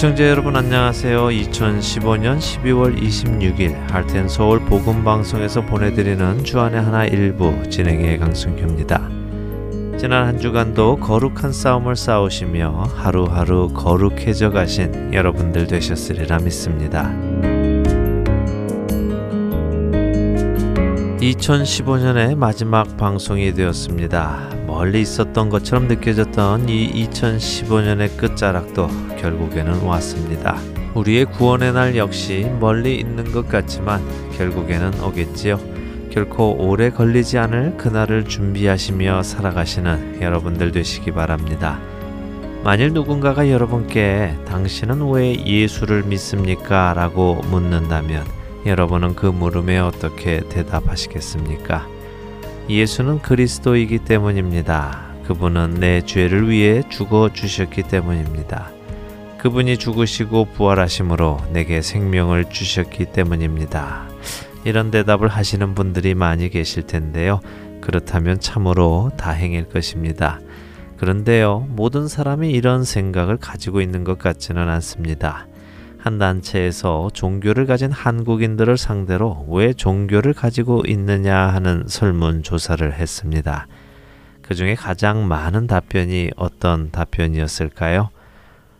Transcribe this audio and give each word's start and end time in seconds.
애청자 0.00 0.26
여러분 0.30 0.56
안녕하세요. 0.56 1.26
2015년 1.26 2.38
12월 2.38 2.98
26일 2.98 3.74
할텐 3.90 4.30
서울 4.30 4.58
복음 4.60 5.04
방송에서 5.04 5.60
보내드리는 5.60 6.42
주안의 6.42 6.80
하나 6.80 7.04
일부 7.04 7.52
진행의 7.68 8.18
강승규입니다. 8.18 9.10
지난 9.98 10.26
한 10.26 10.38
주간도 10.38 10.96
거룩한 11.00 11.52
싸움을 11.52 11.96
싸우시며 11.96 12.84
하루하루 12.96 13.74
거룩해져 13.74 14.48
가신 14.48 15.12
여러분들 15.12 15.66
되셨으리라 15.66 16.38
믿습니다. 16.38 17.14
2015년의 21.20 22.36
마지막 22.36 22.96
방송이 22.96 23.52
되었습니다. 23.52 24.59
멀리 24.80 25.02
있었던 25.02 25.50
것처럼 25.50 25.88
느껴졌던 25.88 26.70
이 26.70 27.06
2015년의 27.10 28.16
끝자락도 28.16 28.88
결국에는 29.18 29.82
왔습니다. 29.82 30.56
우리의 30.94 31.26
구원의 31.26 31.74
날 31.74 31.96
역시 31.98 32.50
멀리 32.58 32.96
있는 32.96 33.30
것 33.30 33.46
같지만 33.46 34.00
결국에는 34.38 35.04
오겠지요. 35.04 35.60
결코 36.10 36.56
오래 36.56 36.88
걸리지 36.88 37.36
않을 37.36 37.76
그날을 37.76 38.24
준비하시며 38.24 39.22
살아가시는 39.22 40.22
여러분들 40.22 40.72
되시기 40.72 41.10
바랍니다. 41.10 41.78
만일 42.64 42.94
누군가가 42.94 43.50
여러분께 43.50 44.34
당신은 44.46 45.10
왜 45.10 45.44
예수를 45.44 46.04
믿습니까? 46.04 46.94
라고 46.94 47.34
묻는다면 47.50 48.24
여러분은 48.64 49.14
그 49.14 49.26
물음에 49.26 49.78
어떻게 49.78 50.40
대답하시겠습니까? 50.48 51.99
예수는 52.78 53.20
그리스도이기 53.22 53.98
때문입니다. 54.00 55.10
그분은 55.26 55.74
내 55.74 56.02
죄를 56.02 56.48
위해 56.48 56.82
죽어 56.88 57.30
주셨기 57.32 57.82
때문입니다. 57.84 58.70
그분이 59.38 59.78
죽으시고 59.78 60.46
부활하심으로 60.52 61.40
내게 61.52 61.82
생명을 61.82 62.50
주셨기 62.50 63.06
때문입니다. 63.06 64.08
이런 64.64 64.90
대답을 64.90 65.28
하시는 65.28 65.74
분들이 65.74 66.14
많이 66.14 66.50
계실 66.50 66.86
텐데요. 66.86 67.40
그렇다면 67.80 68.38
참으로 68.38 69.10
다행일 69.16 69.64
것입니다. 69.64 70.40
그런데요, 70.98 71.66
모든 71.70 72.08
사람이 72.08 72.50
이런 72.50 72.84
생각을 72.84 73.38
가지고 73.38 73.80
있는 73.80 74.04
것 74.04 74.18
같지는 74.18 74.68
않습니다. 74.68 75.46
한 76.02 76.18
단체에서 76.18 77.10
종교를 77.12 77.66
가진 77.66 77.92
한국인들을 77.92 78.78
상대로 78.78 79.44
왜 79.48 79.74
종교를 79.74 80.32
가지고 80.32 80.82
있느냐 80.86 81.36
하는 81.36 81.84
설문조사를 81.86 82.94
했습니다. 82.94 83.66
그 84.40 84.54
중에 84.54 84.74
가장 84.74 85.28
많은 85.28 85.66
답변이 85.66 86.30
어떤 86.36 86.90
답변이었을까요? 86.90 88.08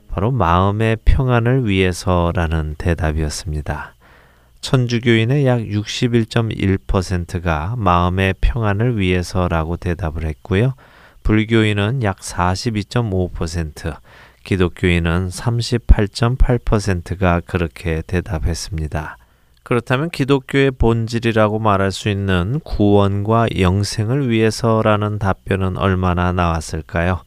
바로 0.08 0.30
마음의 0.30 0.96
평안을 1.04 1.68
위해서라는 1.68 2.76
대답이었습니다. 2.78 3.94
천주교인의 4.62 5.46
약 5.46 5.60
61.1%가 5.60 7.74
마음의 7.76 8.34
평안을 8.40 8.98
위해서라고 8.98 9.76
대답을 9.76 10.24
했고요. 10.24 10.72
불교인은 11.22 12.02
약 12.02 12.18
42.5%, 12.18 13.94
기독교인은 14.44 15.28
38.8%가 15.28 17.40
그렇게 17.44 18.02
대답했습니다. 18.06 19.16
그렇다면 19.62 20.10
기독교의 20.10 20.72
본질이라고 20.72 21.58
말할 21.58 21.92
수 21.92 22.08
있는 22.08 22.60
구원과 22.60 23.48
영생을 23.58 24.28
위해서라는 24.28 25.18
답변은 25.18 25.76
얼마나 25.76 26.32
나왔을까요? 26.32 27.22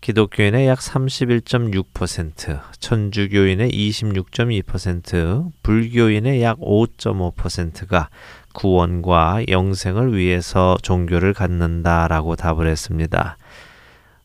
기독교인의 0.00 0.68
약 0.68 0.78
31.6%, 0.78 2.60
천주교인의 2.78 3.70
26.2%, 3.70 5.52
불교인의 5.62 6.42
약 6.42 6.58
5.5%가 6.58 8.08
구원과 8.52 9.44
영생을 9.48 10.16
위해서 10.16 10.76
종교를 10.82 11.34
갖는다라고 11.34 12.36
답을 12.36 12.66
했습니다. 12.66 13.36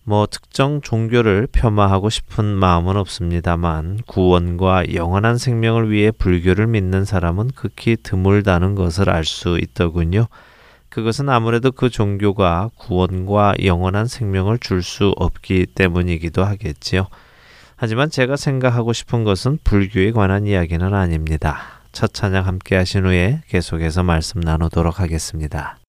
뭐 0.03 0.25
특정 0.25 0.81
종교를 0.81 1.47
폄하하고 1.51 2.09
싶은 2.09 2.45
마음은 2.45 2.97
없습니다만 2.97 4.00
구원과 4.07 4.94
영원한 4.94 5.38
생명을 5.38 5.91
위해 5.91 6.12
불교를 6.12 6.67
믿는 6.67 7.06
사람은 7.06 7.51
극히 7.56 7.97
드물다는 8.01 8.75
것을 8.75 9.09
알 9.09 9.23
수 9.25 9.59
있더군요. 9.62 10.28
그것은 10.89 11.29
아무래도 11.29 11.72
그 11.72 11.89
종교가 11.89 12.72
구원과 12.78 13.56
영원한 13.63 14.07
생명을 14.07 14.57
줄 14.59 14.81
수 14.84 15.13
없기 15.17 15.67
때문이기도 15.75 16.44
하겠지요. 16.44 17.07
하지만 17.78 18.09
제가 18.09 18.35
생각하고 18.35 18.94
싶은 18.94 19.23
것은 19.23 19.59
불교에 19.63 20.12
관한 20.12 20.45
이야기는 20.45 20.94
아닙니다. 20.94 21.59
첫 21.91 22.13
찬양 22.13 22.45
함께 22.45 22.75
하신 22.75 23.06
후에 23.06 23.41
계속해서 23.47 24.03
말씀 24.03 24.41
나누도록 24.41 25.00
하겠습니다. 25.00 25.81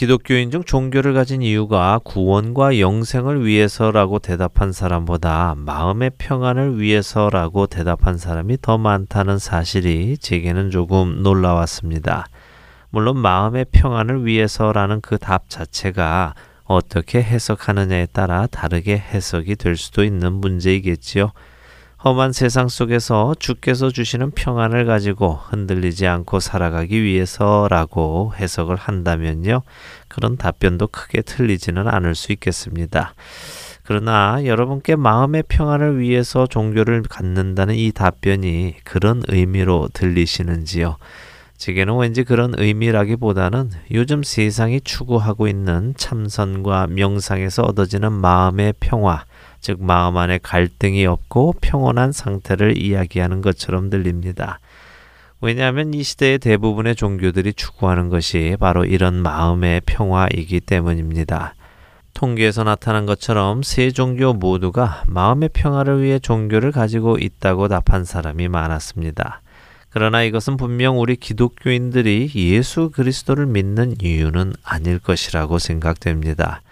기독교인 0.00 0.50
중 0.50 0.64
종교를 0.64 1.12
가진 1.12 1.42
이유가 1.42 2.00
구원과 2.02 2.78
영생을 2.78 3.44
위해서라고 3.44 4.18
대답한 4.18 4.72
사람보다 4.72 5.56
마음의 5.58 6.12
평안을 6.16 6.80
위해서라고 6.80 7.66
대답한 7.66 8.16
사람이 8.16 8.62
더 8.62 8.78
많다는 8.78 9.38
사실이 9.38 10.16
제게는 10.16 10.70
조금 10.70 11.22
놀라웠습니다. 11.22 12.28
물론 12.88 13.18
마음의 13.18 13.66
평안을 13.72 14.24
위해서라는 14.24 15.02
그 15.02 15.18
답 15.18 15.50
자체가 15.50 16.32
어떻게 16.64 17.22
해석하느냐에 17.22 18.06
따라 18.06 18.46
다르게 18.46 18.96
해석이 18.96 19.56
될 19.56 19.76
수도 19.76 20.02
있는 20.02 20.32
문제이겠지요. 20.32 21.30
험한 22.02 22.32
세상 22.32 22.68
속에서 22.68 23.34
주께서 23.38 23.90
주시는 23.90 24.30
평안을 24.30 24.86
가지고 24.86 25.38
흔들리지 25.50 26.06
않고 26.06 26.40
살아가기 26.40 27.02
위해서라고 27.02 28.32
해석을 28.36 28.76
한다면요. 28.76 29.60
그런 30.08 30.38
답변도 30.38 30.86
크게 30.86 31.20
틀리지는 31.20 31.86
않을 31.86 32.14
수 32.14 32.32
있겠습니다. 32.32 33.12
그러나 33.82 34.40
여러분께 34.46 34.96
마음의 34.96 35.44
평안을 35.48 35.98
위해서 35.98 36.46
종교를 36.46 37.02
갖는다는 37.02 37.74
이 37.74 37.92
답변이 37.92 38.76
그런 38.84 39.22
의미로 39.28 39.90
들리시는지요? 39.92 40.96
제게는 41.58 41.98
왠지 41.98 42.24
그런 42.24 42.54
의미라기보다는 42.56 43.72
요즘 43.92 44.22
세상이 44.22 44.80
추구하고 44.80 45.48
있는 45.48 45.92
참선과 45.98 46.86
명상에서 46.86 47.62
얻어지는 47.64 48.10
마음의 48.10 48.72
평화, 48.80 49.24
즉 49.60 49.82
마음 49.82 50.16
안에 50.16 50.38
갈등이 50.42 51.06
없고 51.06 51.54
평온한 51.60 52.12
상태를 52.12 52.78
이야기하는 52.78 53.42
것처럼 53.42 53.90
들립니다. 53.90 54.58
왜냐하면 55.42 55.94
이 55.94 56.02
시대의 56.02 56.38
대부분의 56.38 56.96
종교들이 56.96 57.54
추구하는 57.54 58.08
것이 58.08 58.56
바로 58.60 58.84
이런 58.84 59.14
마음의 59.14 59.82
평화이기 59.86 60.60
때문입니다. 60.60 61.54
통계에서 62.12 62.64
나타난 62.64 63.06
것처럼 63.06 63.62
세 63.62 63.90
종교 63.90 64.34
모두가 64.34 65.04
마음의 65.06 65.50
평화를 65.52 66.02
위해 66.02 66.18
종교를 66.18 66.72
가지고 66.72 67.16
있다고 67.18 67.68
답한 67.68 68.04
사람이 68.04 68.48
많았습니다. 68.48 69.40
그러나 69.88 70.22
이것은 70.22 70.56
분명 70.56 71.00
우리 71.00 71.16
기독교인들이 71.16 72.30
예수 72.34 72.90
그리스도를 72.90 73.46
믿는 73.46 73.96
이유는 74.02 74.52
아닐 74.62 74.98
것이라고 74.98 75.58
생각됩니다. 75.58 76.62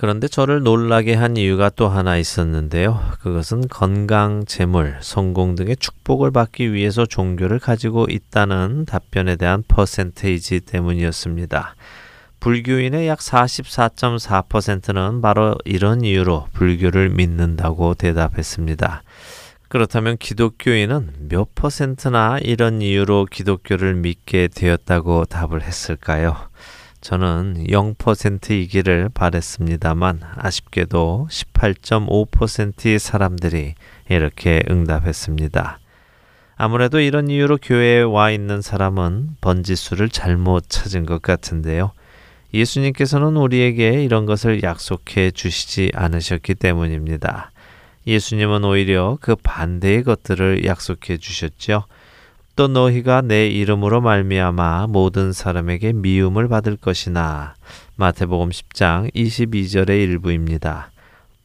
그런데 0.00 0.28
저를 0.28 0.62
놀라게 0.62 1.12
한 1.12 1.36
이유가 1.36 1.68
또 1.68 1.86
하나 1.86 2.16
있었는데요. 2.16 2.98
그것은 3.20 3.68
건강, 3.68 4.46
재물, 4.46 4.96
성공 5.02 5.56
등의 5.56 5.76
축복을 5.76 6.30
받기 6.30 6.72
위해서 6.72 7.04
종교를 7.04 7.58
가지고 7.58 8.06
있다는 8.08 8.86
답변에 8.86 9.36
대한 9.36 9.62
퍼센테이지 9.68 10.60
때문이었습니다. 10.60 11.74
불교인의 12.40 13.08
약 13.08 13.18
44.4%는 13.18 15.20
바로 15.20 15.54
이런 15.66 16.02
이유로 16.02 16.46
불교를 16.54 17.10
믿는다고 17.10 17.92
대답했습니다. 17.92 19.02
그렇다면 19.68 20.16
기독교인은 20.16 21.28
몇 21.28 21.54
퍼센트나 21.54 22.38
이런 22.40 22.80
이유로 22.80 23.26
기독교를 23.30 23.96
믿게 23.96 24.48
되었다고 24.48 25.26
답을 25.26 25.60
했을까요? 25.60 26.48
저는 27.00 27.64
0%이기를 27.68 29.10
바랬습니다만 29.14 30.20
아쉽게도 30.36 31.28
18.5%의 31.30 32.98
사람들이 32.98 33.74
이렇게 34.08 34.62
응답했습니다. 34.70 35.78
아무래도 36.56 37.00
이런 37.00 37.30
이유로 37.30 37.56
교회에 37.62 38.02
와 38.02 38.30
있는 38.30 38.60
사람은 38.60 39.36
번지수를 39.40 40.10
잘못 40.10 40.64
찾은 40.68 41.06
것 41.06 41.22
같은데요. 41.22 41.92
예수님께서는 42.52 43.36
우리에게 43.36 44.04
이런 44.04 44.26
것을 44.26 44.62
약속해 44.62 45.30
주시지 45.30 45.92
않으셨기 45.94 46.54
때문입니다. 46.56 47.50
예수님은 48.06 48.64
오히려 48.64 49.16
그 49.22 49.36
반대의 49.36 50.02
것들을 50.02 50.66
약속해 50.66 51.16
주셨죠. 51.16 51.84
또 52.56 52.68
너희가 52.68 53.22
내 53.22 53.48
이름으로 53.48 54.00
말미암아 54.00 54.88
모든 54.88 55.32
사람에게 55.32 55.92
미움을 55.92 56.48
받을 56.48 56.76
것이나 56.76 57.54
마태복음 57.96 58.50
10장 58.50 59.14
22절의 59.14 60.02
일부입니다. 60.02 60.90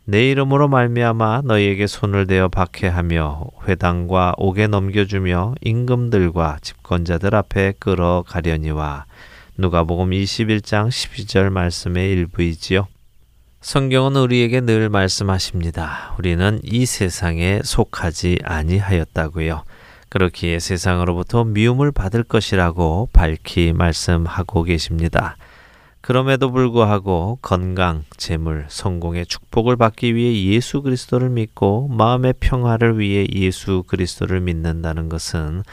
내 0.07 0.29
이름으로 0.29 0.67
말미암아 0.67 1.41
너희에게 1.45 1.87
손을 1.87 2.27
대어 2.27 2.47
박해하며 2.47 3.47
회당과 3.67 4.35
옥에 4.37 4.67
넘겨주며 4.67 5.55
임금들과 5.61 6.59
집권자들 6.61 7.33
앞에 7.33 7.73
끌어가려니와 7.79 9.05
누가복음 9.57 10.11
21장 10.11 10.89
12절 10.89 11.49
말씀의 11.49 12.11
일부이지요. 12.11 12.87
성경은 13.61 14.15
우리에게 14.15 14.61
늘 14.61 14.89
말씀하십니다. 14.89 16.13
우리는 16.19 16.59
이 16.61 16.85
세상에 16.85 17.61
속하지 17.63 18.39
아니하였다고요. 18.43 19.63
그렇기에 20.15 20.59
세상으로부터 20.59 21.43
미움을 21.43 21.91
받을 21.91 22.23
것이라고 22.23 23.09
밝히 23.11 23.73
말씀하고 23.73 24.63
계십니다. 24.63 25.35
그럼에도 25.99 26.51
불구하고 26.51 27.37
건강, 27.41 28.05
재물, 28.15 28.65
성공의 28.69 29.25
축복을 29.25 29.75
받기 29.75 30.15
위해 30.15 30.53
예수 30.53 30.81
그리스도를 30.81 31.31
믿고 31.31 31.89
마음의 31.89 32.35
평화를 32.39 32.97
위해 32.97 33.27
예수 33.33 33.83
그리스도를 33.85 34.39
믿는다는 34.39 35.09
것은 35.09 35.63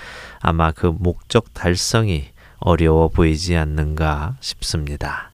아마 0.41 0.73
그 0.73 0.87
목적 0.87 1.55
달성이 1.55 2.25
어려워 2.59 3.07
보이지 3.11 3.55
않는가 3.55 4.39
싶습니다. 4.41 5.32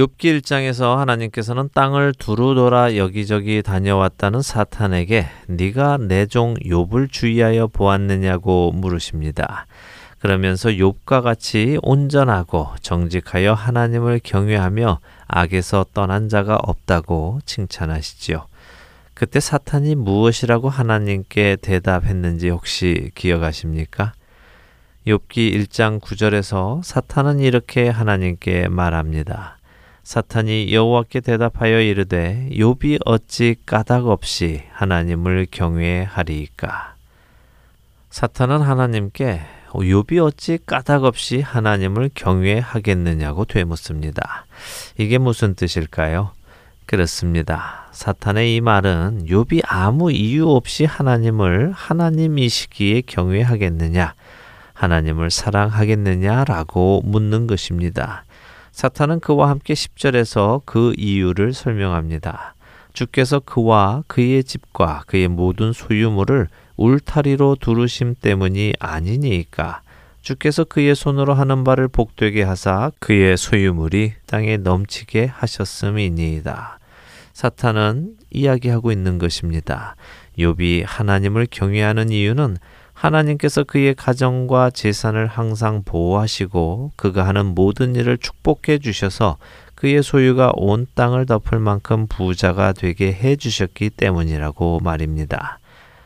욥기 0.00 0.40
1장에서 0.40 0.96
하나님께서는 0.96 1.68
땅을 1.74 2.14
두루 2.18 2.54
돌아 2.54 2.96
여기저기 2.96 3.62
다녀왔다는 3.62 4.40
사탄에게 4.40 5.26
네가 5.46 5.98
내 5.98 6.24
종 6.24 6.54
욥을 6.54 7.12
주의하여 7.12 7.66
보았느냐고 7.66 8.72
물으십니다. 8.72 9.66
그러면서 10.18 10.70
욥과 10.70 11.22
같이 11.22 11.78
온전하고 11.82 12.68
정직하여 12.80 13.52
하나님을 13.52 14.20
경외하며 14.24 15.00
악에서 15.26 15.84
떠난 15.92 16.30
자가 16.30 16.56
없다고 16.56 17.40
칭찬하시지요. 17.44 18.46
그때 19.12 19.38
사탄이 19.38 19.96
무엇이라고 19.96 20.70
하나님께 20.70 21.56
대답했는지 21.60 22.48
혹시 22.48 23.10
기억하십니까? 23.14 24.14
욥기 25.06 25.52
1장 25.52 26.00
9절에서 26.00 26.82
사탄은 26.82 27.40
이렇게 27.40 27.90
하나님께 27.90 28.68
말합니다. 28.68 29.59
사탄이 30.10 30.74
여호와께 30.74 31.20
대답하여 31.20 31.80
이르되 31.80 32.48
욥이 32.50 32.98
어찌 33.04 33.54
까닭 33.64 34.08
없이 34.08 34.64
하나님을 34.72 35.46
경외하리이까 35.52 36.96
사탄은 38.10 38.60
하나님께 38.60 39.40
욥이 39.68 40.20
어찌 40.20 40.58
까닭 40.66 41.04
없이 41.04 41.40
하나님을 41.40 42.10
경외하겠느냐고 42.12 43.44
되묻습니다. 43.44 44.46
이게 44.98 45.18
무슨 45.18 45.54
뜻일까요? 45.54 46.32
그렇습니다. 46.86 47.86
사탄의 47.92 48.56
이 48.56 48.60
말은 48.60 49.26
욥이 49.28 49.60
아무 49.64 50.10
이유 50.10 50.50
없이 50.50 50.86
하나님을 50.86 51.70
하나님이시기에 51.70 53.02
경외하겠느냐, 53.02 54.14
하나님을 54.72 55.30
사랑하겠느냐라고 55.30 57.02
묻는 57.04 57.46
것입니다. 57.46 58.24
사탄은 58.72 59.20
그와 59.20 59.48
함께 59.50 59.74
10절에서 59.74 60.62
그 60.64 60.92
이유를 60.96 61.52
설명합니다. 61.52 62.54
주께서 62.92 63.40
그와 63.40 64.02
그의 64.06 64.44
집과 64.44 65.04
그의 65.06 65.28
모든 65.28 65.72
소유물을 65.72 66.48
울타리로 66.76 67.56
두르심 67.60 68.14
때문이 68.20 68.74
아니니까 68.78 69.82
주께서 70.22 70.64
그의 70.64 70.94
손으로 70.94 71.34
하는 71.34 71.64
바를 71.64 71.88
복되게 71.88 72.42
하사 72.42 72.90
그의 72.98 73.36
소유물이 73.36 74.14
땅에 74.26 74.56
넘치게 74.56 75.26
하셨음이니이다. 75.26 76.78
사탄은 77.32 78.16
이야기하고 78.30 78.92
있는 78.92 79.18
것입니다. 79.18 79.96
욥이 80.38 80.84
하나님을 80.86 81.46
경외하는 81.50 82.10
이유는 82.10 82.58
하나님께서 83.00 83.64
그의 83.64 83.94
가정과 83.94 84.70
재산을 84.70 85.26
항상 85.26 85.82
보호하시고 85.84 86.92
그가 86.96 87.26
하는 87.26 87.46
모든 87.46 87.96
일을 87.96 88.18
축복해 88.18 88.78
주셔서 88.78 89.38
그의 89.74 90.02
소유가 90.02 90.52
온 90.54 90.86
땅을 90.94 91.24
덮을 91.24 91.58
만큼 91.60 92.06
부자가 92.06 92.74
되게 92.74 93.10
해 93.10 93.36
주셨기 93.36 93.88
때문이라고 93.88 94.80
말입니다. 94.80 95.58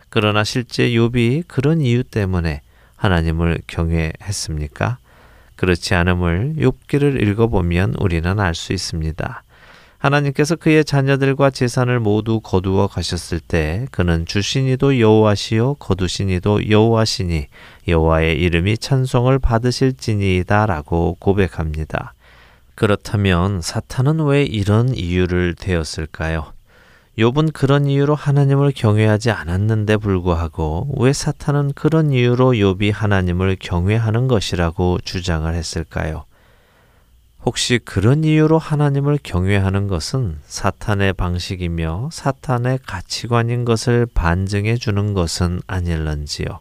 그러나 0.08 0.44
실제 0.44 0.90
욥이 0.90 1.48
그런 1.48 1.80
이유 1.80 2.04
때문에 2.04 2.60
하나님을 2.94 3.62
경외했습니까? 3.66 4.98
그렇지 5.56 5.96
않음을 5.96 6.54
욥기를 6.58 7.20
읽어보면 7.20 7.96
우리는 7.98 8.38
알 8.38 8.54
수 8.54 8.72
있습니다. 8.72 9.42
하나님께서 10.04 10.54
그의 10.56 10.84
자녀들과 10.84 11.48
재산을 11.48 11.98
모두 11.98 12.40
거두어 12.40 12.88
가셨을 12.88 13.40
때 13.40 13.86
그는 13.90 14.26
주신이도 14.26 15.00
여호와시요 15.00 15.76
거두신이도 15.76 16.68
여호와시니 16.68 17.46
여호와의 17.88 18.38
이름이 18.38 18.76
찬송을 18.76 19.38
받으실지니이다라고 19.38 21.16
고백합니다. 21.18 22.12
그렇다면 22.74 23.62
사탄은 23.62 24.26
왜 24.26 24.42
이런 24.42 24.94
이유를 24.94 25.54
되었을까요? 25.54 26.52
욥은 27.16 27.54
그런 27.54 27.86
이유로 27.86 28.14
하나님을 28.14 28.72
경외하지 28.76 29.30
않았는데 29.30 29.96
불구하고 29.96 30.96
왜 30.98 31.14
사탄은 31.14 31.72
그런 31.74 32.12
이유로 32.12 32.52
욥이 32.52 32.92
하나님을 32.92 33.56
경외하는 33.58 34.28
것이라고 34.28 34.98
주장을 35.02 35.54
했을까요? 35.54 36.26
혹시 37.44 37.78
그런 37.84 38.24
이유로 38.24 38.58
하나님을 38.58 39.18
경외하는 39.22 39.86
것은 39.86 40.38
사탄의 40.46 41.12
방식이며 41.12 42.08
사탄의 42.10 42.78
가치관인 42.86 43.66
것을 43.66 44.06
반증해 44.06 44.76
주는 44.76 45.12
것은 45.12 45.60
아닐런지요. 45.66 46.60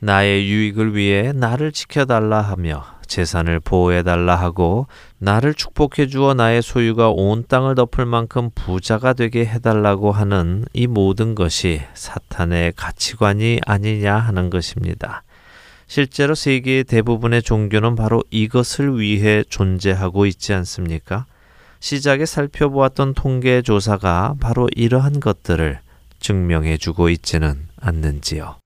나의 0.00 0.48
유익을 0.48 0.94
위해 0.94 1.32
나를 1.32 1.72
지켜달라 1.72 2.40
하며 2.40 2.84
재산을 3.08 3.58
보호해달라 3.58 4.36
하고 4.36 4.86
나를 5.18 5.54
축복해 5.54 6.06
주어 6.06 6.34
나의 6.34 6.62
소유가 6.62 7.10
온 7.10 7.44
땅을 7.48 7.74
덮을 7.74 8.06
만큼 8.06 8.50
부자가 8.54 9.14
되게 9.14 9.44
해달라고 9.44 10.12
하는 10.12 10.64
이 10.72 10.86
모든 10.86 11.34
것이 11.34 11.80
사탄의 11.94 12.74
가치관이 12.76 13.60
아니냐 13.66 14.14
하는 14.14 14.50
것입니다. 14.50 15.24
실제로 15.88 16.34
세계의 16.34 16.84
대부분의 16.84 17.42
종교는 17.42 17.96
바로 17.96 18.22
이것을 18.30 19.00
위해 19.00 19.42
존재하고 19.48 20.26
있지 20.26 20.52
않습니까? 20.52 21.24
시작에 21.80 22.26
살펴보았던 22.26 23.14
통계 23.14 23.62
조사가 23.62 24.36
바로 24.38 24.68
이러한 24.76 25.18
것들을 25.18 25.80
증명해 26.20 26.76
주고 26.76 27.08
있지는 27.08 27.68
않는지요. 27.80 28.56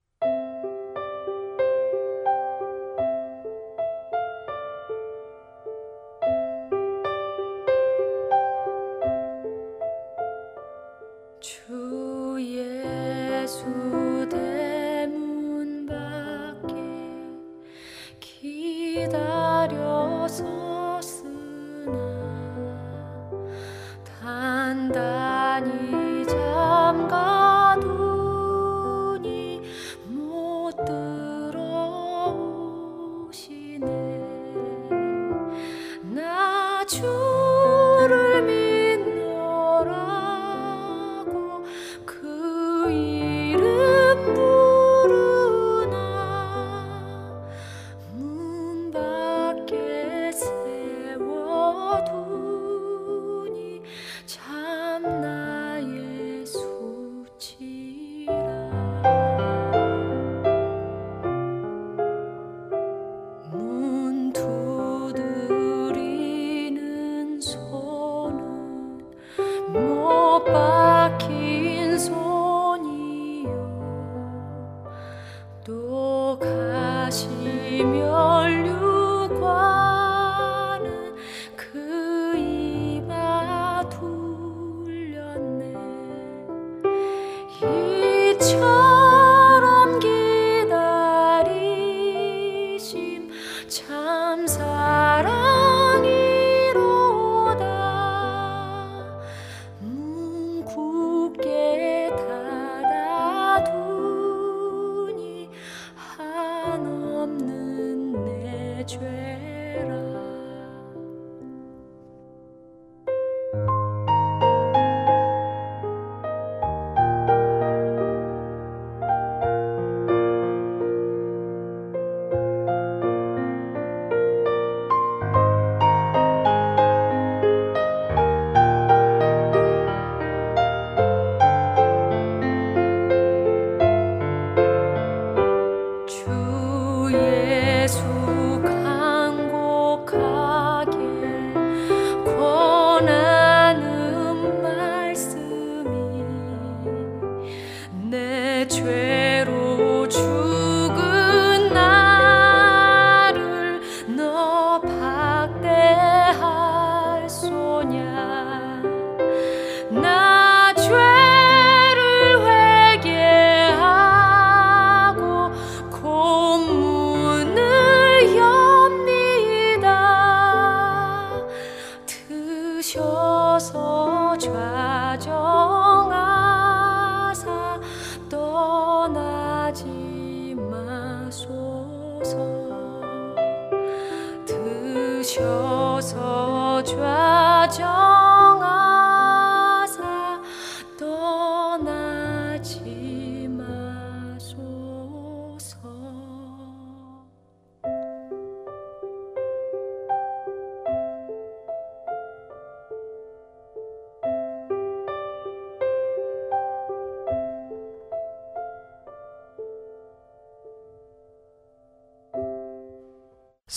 the 148.65 148.77
truth. 148.77 149.22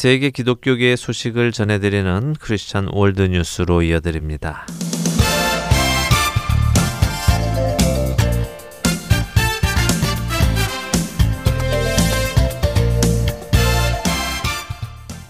세계 0.05 0.29
기독교계의 0.29 0.97
소식을 0.97 1.51
전해드리는 1.51 2.35
크리스천 2.39 2.89
월드 2.91 3.23
뉴스로 3.23 3.81
이어드립니다. 3.81 4.67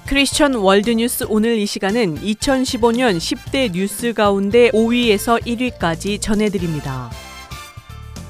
크리스천 0.08 0.56
월드뉴스 0.56 1.24
오늘 1.30 1.58
이 1.58 1.66
시간은 1.66 2.16
2015년 2.16 3.16
10대 3.16 3.72
뉴스 3.72 4.12
가운데 4.12 4.72
5위에서 4.72 5.42
1위까지 5.42 6.20
전해드립니다. 6.20 7.10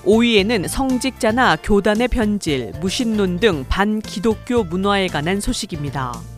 5위에는 0.03 0.67
성직자나 0.67 1.55
교단의 1.63 2.07
변질, 2.07 2.73
무신론 2.79 3.39
등 3.39 3.65
반기독교 3.67 4.63
문화에 4.63 5.07
관한 5.07 5.41
소식입니다. 5.41 6.34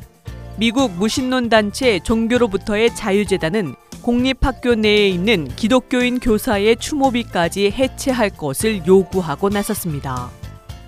미국 0.59 0.91
무신론 0.93 1.49
단체 1.49 1.99
종교로부터의 1.99 2.95
자유재단은 2.95 3.75
공립학교 4.01 4.73
내에 4.73 5.07
있는 5.07 5.47
기독교인 5.55 6.19
교사의 6.19 6.77
추모비까지 6.77 7.69
해체할 7.69 8.31
것을 8.31 8.87
요구하고 8.87 9.49
나섰습니다. 9.49 10.31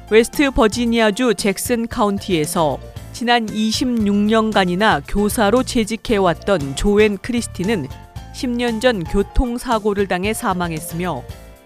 웨스트 0.09 0.49
버지니아주 0.49 1.35
잭슨 1.35 1.87
카운티에서 1.87 2.79
지난 3.13 3.45
26년간이나 3.45 5.03
교사로 5.07 5.61
재직해왔던 5.61 6.75
조앤 6.75 7.19
크리스티는 7.19 7.87
10년 8.33 8.81
전 8.81 9.03
교통사고를 9.03 10.07
당해 10.07 10.33
사망했으며 10.33 11.21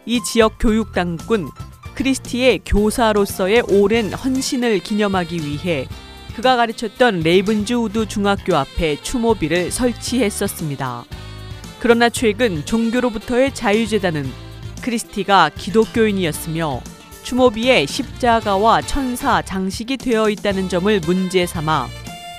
이 0.05 0.19
지역 0.25 0.57
교육당국은 0.59 1.47
크리스티의 1.95 2.61
교사로서의 2.65 3.61
오랜 3.69 4.11
헌신을 4.11 4.79
기념하기 4.79 5.37
위해 5.37 5.87
그가 6.35 6.55
가르쳤던 6.55 7.19
레이븐즈우드 7.19 8.07
중학교 8.07 8.55
앞에 8.55 9.01
추모비를 9.01 9.69
설치했었습니다. 9.69 11.05
그러나 11.79 12.09
최근 12.09 12.65
종교로부터의 12.65 13.53
자유재단은 13.53 14.31
크리스티가 14.81 15.51
기독교인이었으며 15.55 16.81
추모비에 17.21 17.85
십자가와 17.85 18.81
천사 18.81 19.41
장식이 19.41 19.97
되어 19.97 20.29
있다는 20.29 20.69
점을 20.69 20.99
문제 21.05 21.45
삼아 21.45 21.87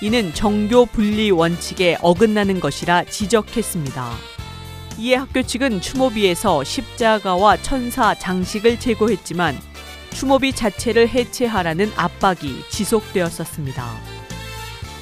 이는 0.02 0.34
정교 0.34 0.86
분리 0.86 1.30
원칙에 1.30 1.96
어긋나는 2.02 2.60
것이라 2.60 3.04
지적했습니다. 3.04 4.10
이에 4.98 5.14
학교 5.14 5.42
측은 5.42 5.80
추모비에서 5.80 6.64
십자가와 6.64 7.58
천사 7.62 8.14
장식을 8.14 8.78
제거했지만 8.78 9.56
추모비 10.14 10.54
자체를 10.54 11.08
해체하라는 11.08 11.92
압박이 11.96 12.64
지속되었었습니다. 12.70 13.84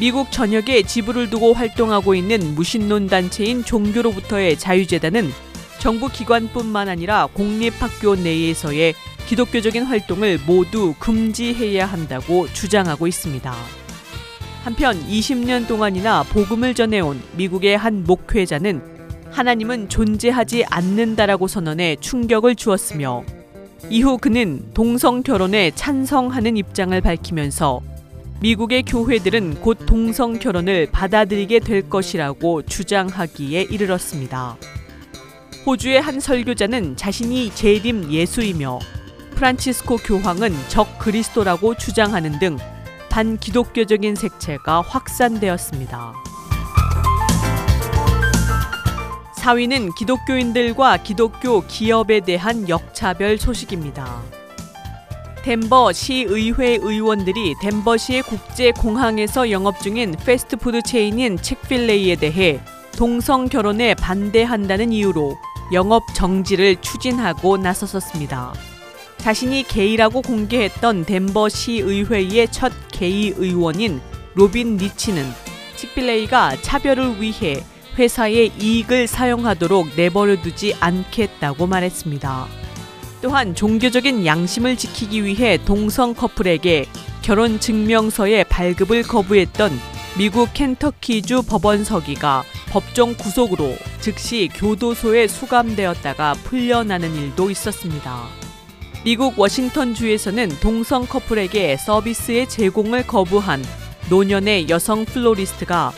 미국 0.01 0.33
전역에 0.33 0.83
지부를 0.83 1.31
두고 1.31 1.53
활동하고 1.53 2.16
있는 2.16 2.57
무신론 2.57 3.07
단체인 3.07 3.62
종교로부터의 3.62 4.59
자유재단은 4.59 5.31
정부 5.79 6.09
기관뿐만 6.09 6.88
아니라 6.88 7.29
공립학교 7.35 8.16
내에서의 8.16 8.94
기독교적인 9.27 9.85
활동을 9.85 10.40
모두 10.46 10.94
금지해야 10.98 11.87
한다고 11.87 12.48
주장하고 12.53 13.07
있습니다. 13.07 13.55
한편 14.64 14.96
20년 15.07 15.68
동안이나 15.68 16.22
복음을 16.25 16.75
전해온 16.75 17.20
미국의 17.37 17.77
한 17.77 18.05
목회자는 18.05 18.81
하나님은 19.31 19.88
존재하지 19.88 20.64
않는다라고 20.64 21.48
선언해 21.48 21.96
충격을 22.01 22.55
주었으며 22.55 23.25
이후 23.90 24.18
그는 24.18 24.62
동성 24.74 25.22
결혼에 25.22 25.70
찬성하는 25.74 26.56
입장을 26.56 26.98
밝히면서 27.00 27.80
미국의 28.40 28.82
교회들은 28.82 29.60
곧 29.60 29.78
동성 29.86 30.38
결혼을 30.38 30.88
받아들이게 30.90 31.60
될 31.60 31.88
것이라고 31.88 32.62
주장하기에 32.62 33.62
이르렀습니다. 33.62 34.56
호주의 35.64 36.00
한 36.00 36.18
설교자는 36.18 36.96
자신이 36.96 37.54
재림 37.54 38.10
예수이며 38.10 38.80
프란치스코 39.36 39.96
교황은 39.98 40.52
적 40.68 40.98
그리스도라고 40.98 41.76
주장하는 41.76 42.38
등 42.40 42.58
반기독교적인 43.10 44.16
색채가 44.16 44.80
확산되었습니다. 44.80 46.21
4위는 49.42 49.96
기독교인들과 49.96 50.98
기독교 50.98 51.66
기업에 51.66 52.20
대한 52.20 52.68
역차별 52.68 53.38
소식입니다. 53.38 54.22
덴버 55.42 55.92
시의회 55.92 56.78
의원들이 56.81 57.57
덴버시의 57.61 58.22
국제 58.22 58.70
공항에서 58.70 59.50
영업 59.50 59.81
중인 59.81 60.14
패스트푸드 60.24 60.83
체인인 60.83 61.38
Chick-fil-A에 61.38 62.14
대해 62.16 62.61
동성 62.96 63.48
결혼에 63.48 63.94
반대한다는 63.96 64.92
이유로 64.92 65.37
영업 65.72 66.05
정지를 66.14 66.76
추진하고 66.76 67.57
나섰습니다. 67.57 68.52
자신이 69.18 69.64
게이라고 69.64 70.22
공개했던 70.22 71.05
덴버 71.05 71.48
시 71.48 71.78
의회의 71.78 72.46
첫 72.52 72.72
게이 72.92 73.35
의원인 73.37 74.00
로빈 74.35 74.76
리치는 74.76 75.24
칙필레이가 75.74 76.59
차별을 76.62 77.20
위해 77.20 77.64
회사의 77.98 78.52
이익을 78.59 79.07
사용하도록 79.07 79.90
내버려 79.96 80.40
두지 80.40 80.74
않겠다고 80.81 81.66
말했습니다. 81.66 82.46
또한 83.20 83.55
종교적인 83.55 84.26
양심을 84.26 84.76
지키기 84.76 85.24
위해 85.24 85.59
동성 85.64 86.14
커플에게 86.14 86.87
결혼 87.22 87.61
증명서의 87.61 88.44
발급을 88.44 89.02
거부했던 89.02 89.70
미국 90.18 90.52
켄터키주 90.52 91.42
법원 91.42 91.85
서기가 91.85 92.42
법정 92.70 93.14
구속으로 93.14 93.74
즉시 94.00 94.50
교도소에 94.55 95.28
수감되었다가 95.28 96.35
풀려나는 96.44 97.14
일도 97.14 97.50
있었습니다. 97.50 98.26
미국 99.05 99.38
워싱턴주에서는 99.38 100.48
동성 100.61 101.07
커플에게 101.07 101.76
서비스의 101.76 102.48
제공을 102.48 103.07
거부한 103.07 103.64
노년의 104.11 104.68
여성 104.68 105.05
플로리스트가 105.05 105.92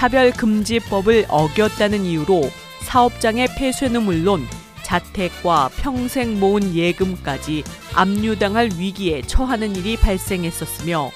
차별금지법을 0.00 1.26
어겼다는 1.28 2.06
이유로 2.06 2.48
사업장의 2.84 3.48
폐쇄는 3.58 4.02
물론 4.02 4.46
자택과 4.82 5.68
평생 5.76 6.40
모은 6.40 6.74
예금까지 6.74 7.64
압류당할 7.94 8.70
위기에 8.78 9.20
처하는 9.20 9.76
일이 9.76 9.98
발생했었으며 9.98 11.10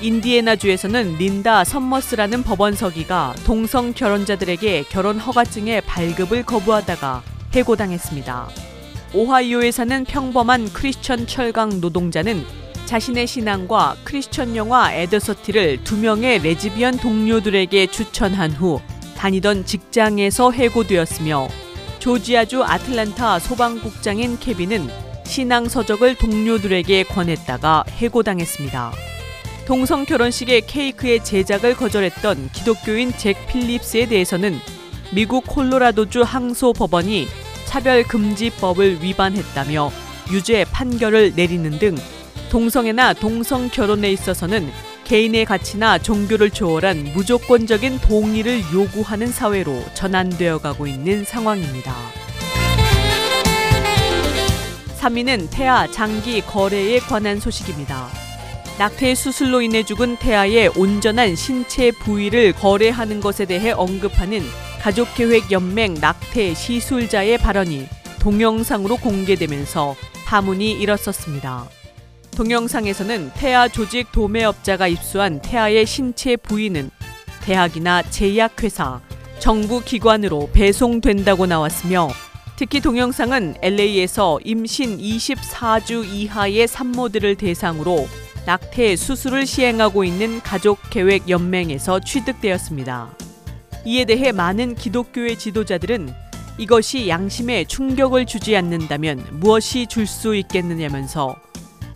인디애나주에서는 0.00 1.18
린다 1.18 1.64
선머스라는 1.64 2.42
법원 2.42 2.74
서기가 2.74 3.34
동성 3.44 3.92
결혼자들에게 3.92 4.84
결혼 4.84 5.18
허가증의 5.18 5.82
발급을 5.82 6.42
거부하다가 6.44 7.22
해고당했습니다. 7.52 8.48
오하이오에 9.12 9.70
사는 9.70 10.04
평범한 10.06 10.72
크리스천 10.72 11.26
철강 11.26 11.82
노동자는 11.82 12.46
자신의 12.90 13.28
신앙과 13.28 13.98
크리스천 14.02 14.56
영화 14.56 14.92
에더서티를 14.92 15.84
두 15.84 15.96
명의 15.96 16.40
레즈비언 16.40 16.96
동료들에게 16.96 17.86
추천한 17.86 18.50
후 18.50 18.80
다니던 19.16 19.64
직장에서 19.64 20.50
해고되었으며 20.50 21.46
조지아주 22.00 22.64
아틀란타 22.64 23.38
소방국장인 23.38 24.40
케빈은 24.40 24.88
신앙 25.24 25.68
서적을 25.68 26.16
동료들에게 26.16 27.04
권했다가 27.04 27.84
해고당했습니다. 27.90 28.92
동성 29.68 30.04
결혼식의 30.04 30.62
케이크의 30.62 31.22
제작을 31.22 31.76
거절했던 31.76 32.50
기독교인 32.50 33.12
잭 33.16 33.36
필립스에 33.46 34.06
대해서는 34.06 34.58
미국 35.14 35.46
콜로라도주 35.46 36.22
항소 36.22 36.72
법원이 36.72 37.28
차별금지법을 37.66 39.00
위반했다며 39.00 39.92
유죄 40.32 40.64
판결을 40.64 41.34
내리는 41.36 41.78
등 41.78 41.94
동성애나 42.50 43.14
동성 43.14 43.70
결혼에 43.70 44.10
있어서는 44.10 44.70
개인의 45.04 45.44
가치나 45.44 45.98
종교를 45.98 46.50
초월한 46.50 47.12
무조건적인 47.14 48.00
동의를 48.00 48.60
요구하는 48.74 49.28
사회로 49.28 49.84
전환되어 49.94 50.58
가고 50.58 50.86
있는 50.86 51.24
상황입니다. 51.24 51.94
3위는 54.98 55.48
태아 55.50 55.86
장기 55.86 56.40
거래에 56.40 56.98
관한 56.98 57.38
소식입니다. 57.40 58.08
낙태 58.78 59.14
수술로 59.14 59.62
인해 59.62 59.82
죽은 59.82 60.16
태아의 60.16 60.72
온전한 60.76 61.36
신체 61.36 61.90
부위를 61.90 62.52
거래하는 62.52 63.20
것에 63.20 63.44
대해 63.44 63.70
언급하는 63.70 64.42
가족계획연맹 64.80 65.94
낙태 66.00 66.54
시술자의 66.54 67.38
발언이 67.38 67.88
동영상으로 68.18 68.96
공개되면서 68.96 69.94
파문이 70.26 70.72
일었었습니다. 70.72 71.79
동영상에서는 72.36 73.32
태아 73.34 73.68
조직 73.68 74.12
도매업자가 74.12 74.88
입수한 74.88 75.40
태아의 75.42 75.86
신체 75.86 76.36
부위는 76.36 76.90
대학이나 77.42 78.02
제약회사, 78.02 79.00
정부 79.38 79.82
기관으로 79.82 80.50
배송된다고 80.52 81.46
나왔으며 81.46 82.08
특히 82.56 82.80
동영상은 82.80 83.56
LA에서 83.62 84.38
임신 84.44 84.98
24주 84.98 86.06
이하의 86.06 86.68
산모들을 86.68 87.36
대상으로 87.36 88.06
낙태 88.46 88.96
수술을 88.96 89.46
시행하고 89.46 90.04
있는 90.04 90.40
가족계획연맹에서 90.40 92.00
취득되었습니다. 92.00 93.16
이에 93.86 94.04
대해 94.04 94.32
많은 94.32 94.74
기독교의 94.74 95.38
지도자들은 95.38 96.12
이것이 96.58 97.08
양심에 97.08 97.64
충격을 97.64 98.26
주지 98.26 98.54
않는다면 98.54 99.24
무엇이 99.32 99.86
줄 99.86 100.06
수 100.06 100.36
있겠느냐면서 100.36 101.36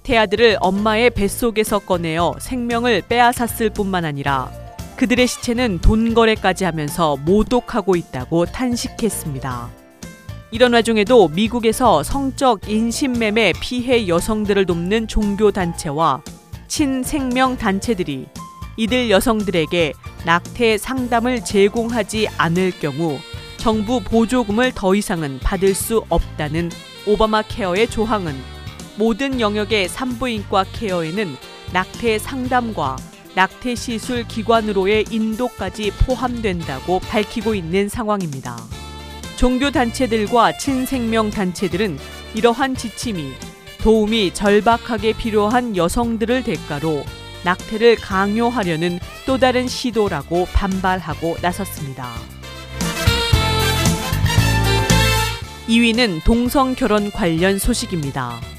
태아들을 0.04 0.58
엄마의 0.60 1.10
뱃속에서 1.10 1.78
꺼내어 1.78 2.34
생명을 2.38 3.02
빼앗았을 3.08 3.70
뿐만 3.70 4.04
아니라 4.04 4.50
그들의 4.96 5.26
시체는 5.26 5.80
돈 5.80 6.12
거래까지 6.12 6.64
하면서 6.64 7.16
모독하고 7.24 7.96
있다고 7.96 8.44
탄식했습니다. 8.44 9.70
이런 10.50 10.74
와중에도 10.74 11.28
미국에서 11.28 12.02
성적 12.02 12.68
인신매매 12.68 13.54
피해 13.60 14.06
여성들을 14.06 14.66
돕는 14.66 15.08
종교단체와 15.08 16.22
친생명 16.68 17.56
단체들이 17.56 18.26
이들 18.76 19.08
여성들에게 19.10 19.94
낙태 20.26 20.76
상담을 20.76 21.42
제공하지 21.42 22.28
않을 22.36 22.72
경우 22.78 23.18
정부 23.56 24.00
보조금을 24.02 24.72
더 24.72 24.94
이상은 24.94 25.38
받을 25.38 25.74
수 25.74 26.04
없다는 26.10 26.70
오바마 27.06 27.42
케어의 27.42 27.88
조항은 27.88 28.53
모든 28.96 29.40
영역의 29.40 29.88
산부인과 29.88 30.66
케어에는 30.72 31.37
낙태 31.72 32.18
상담과 32.18 32.96
낙태 33.35 33.74
시술 33.74 34.26
기관으로의 34.28 35.07
인도까지 35.11 35.90
포함된다고 35.90 37.00
밝히고 37.00 37.54
있는 37.54 37.88
상황입니다. 37.88 38.57
종교 39.37 39.70
단체들과 39.70 40.57
친생명 40.59 41.30
단체들은 41.30 41.98
이러한 42.35 42.76
지침이 42.76 43.33
도움이 43.78 44.33
절박하게 44.33 45.14
필요한 45.14 45.76
여성들을 45.76 46.44
대가로 46.44 47.04
낙태를 47.44 47.96
강요하려는 47.96 49.00
또 49.26 49.37
다른 49.37 49.66
시도라고 49.66 50.46
반발하고 50.54 51.37
나섰습니다. 51.42 52.14
2위는 55.68 56.22
동성 56.24 56.74
결혼 56.74 57.11
관련 57.11 57.59
소식입니다. 57.59 58.53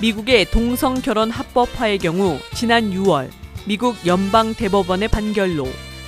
미국의 0.00 0.44
동성 0.52 0.94
결혼 0.94 1.28
합법화의 1.28 1.98
경우 1.98 2.38
지난 2.54 2.92
6월 2.92 3.30
미국 3.66 3.96
연방 4.06 4.54
대법원의 4.54 5.08
판결로 5.08 5.66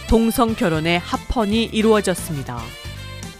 동성 0.08 0.54
결혼의 0.54 1.00
합헌이 1.00 1.64
이루어졌습니다. 1.64 2.60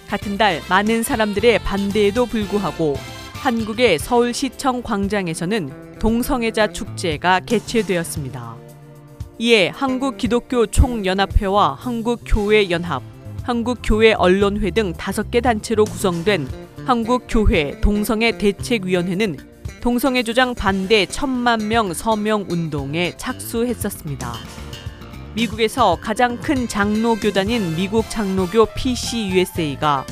같은 0.09 0.37
달 0.37 0.61
많은 0.69 1.05
사람들의 1.05 1.61
반대에도 1.61 2.27
불구하고 2.27 2.97
한국의 3.35 4.01
서울시청 4.01 4.83
광장에서는 4.83 5.99
동성애자 6.01 6.73
축제가 6.73 7.41
개최되었습니다. 7.41 8.57
이에 9.39 9.69
한국 9.69 10.17
기독교 10.17 10.67
총연합회와 10.67 11.75
한국교회연합, 11.75 13.05
한국교회 13.45 14.15
언론회 14.15 14.73
등 14.73 14.95
다섯 14.95 15.31
개 15.31 15.41
단체로 15.41 15.85
구성된 15.85 16.49
한국교회 16.87 17.81
동성애 17.81 18.37
대책위원회는 18.37 19.50
동성애 19.81 20.23
주장 20.23 20.55
반대 20.55 21.07
천만 21.07 21.67
명 21.67 21.95
서명 21.95 22.45
운동에 22.51 23.17
착수했었습니다. 23.17 24.35
미국에서 25.35 25.97
가장 26.03 26.39
큰 26.39 26.69
장로교단인 26.69 27.77
미국 27.77 28.05
장로교 28.11 28.67
PCUSA가 28.77 30.05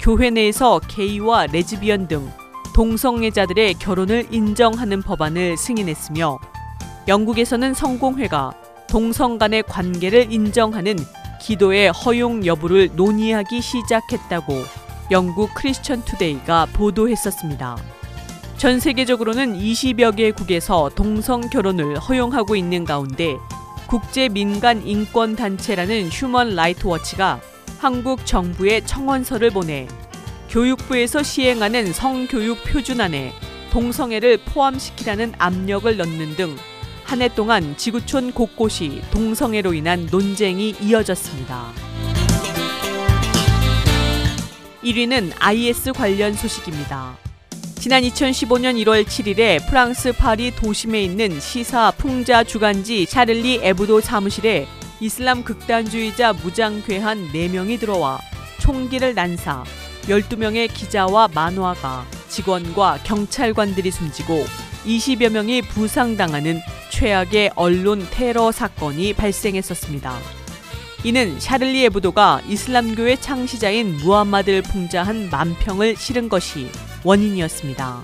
교회 0.00 0.30
내에서 0.30 0.80
게이와 0.80 1.46
레즈비언 1.46 2.08
등 2.08 2.28
동성애자들의 2.74 3.74
결혼을 3.74 4.26
인정하는 4.32 5.02
법안을 5.02 5.56
승인했으며 5.56 6.40
영국에서는 7.06 7.74
성공회가 7.74 8.50
동성 8.88 9.38
간의 9.38 9.62
관계를 9.62 10.32
인정하는 10.32 10.96
기도의 11.40 11.92
허용 11.92 12.44
여부를 12.44 12.90
논의하기 12.96 13.60
시작했다고 13.60 14.54
영국 15.12 15.54
크리스천 15.54 16.04
투데이가 16.04 16.66
보도했었습니다. 16.72 18.01
전 18.62 18.78
세계적으로는 18.78 19.58
20여 19.58 20.14
개국에서 20.14 20.88
동성 20.94 21.40
결혼을 21.40 21.98
허용하고 21.98 22.54
있는 22.54 22.84
가운데 22.84 23.34
국제 23.88 24.28
민간 24.28 24.86
인권 24.86 25.34
단체라는 25.34 26.10
Human 26.10 26.54
Rights 26.54 26.86
Watch가 26.86 27.40
한국 27.80 28.24
정부에 28.24 28.82
청원서를 28.82 29.50
보내 29.50 29.88
교육부에서 30.48 31.24
시행하는 31.24 31.92
성교육 31.92 32.62
표준안에 32.62 33.32
동성애를 33.72 34.38
포함시키라는 34.44 35.32
압력을 35.38 35.96
넣는 35.96 36.36
등 36.36 36.56
한 37.04 37.20
해 37.20 37.28
동안 37.34 37.76
지구촌 37.76 38.30
곳곳이 38.30 39.02
동성애로 39.10 39.74
인한 39.74 40.06
논쟁이 40.08 40.76
이어졌습니다. 40.80 41.66
1위는 44.84 45.32
IS 45.40 45.92
관련 45.94 46.32
소식입니다. 46.34 47.31
지난 47.82 48.04
2015년 48.04 48.80
1월 48.84 49.04
7일에 49.04 49.68
프랑스 49.68 50.12
파리 50.12 50.54
도심에 50.54 51.02
있는 51.02 51.40
시사 51.40 51.90
풍자 51.90 52.44
주간지 52.44 53.06
샤를리 53.06 53.58
에브도 53.60 54.00
사무실에 54.00 54.68
이슬람 55.00 55.42
극단주의자 55.42 56.32
무장괴한 56.32 57.32
4명이 57.32 57.80
들어와 57.80 58.20
총기를 58.60 59.16
난사 59.16 59.64
12명의 60.02 60.72
기자와 60.72 61.30
만화가 61.34 62.06
직원과 62.28 63.00
경찰관들이 63.02 63.90
숨지고 63.90 64.44
20여 64.86 65.30
명이 65.30 65.62
부상당하는 65.62 66.60
최악의 66.92 67.50
언론 67.56 68.06
테러 68.12 68.52
사건이 68.52 69.14
발생했었습니다. 69.14 70.20
이는 71.02 71.40
샤를리 71.40 71.86
에브도가 71.86 72.42
이슬람교의 72.46 73.20
창시자인 73.20 73.96
무함마드를 73.96 74.62
풍자한 74.62 75.30
만평을 75.30 75.96
실은 75.96 76.28
것이 76.28 76.70
원인이었습니다. 77.04 78.02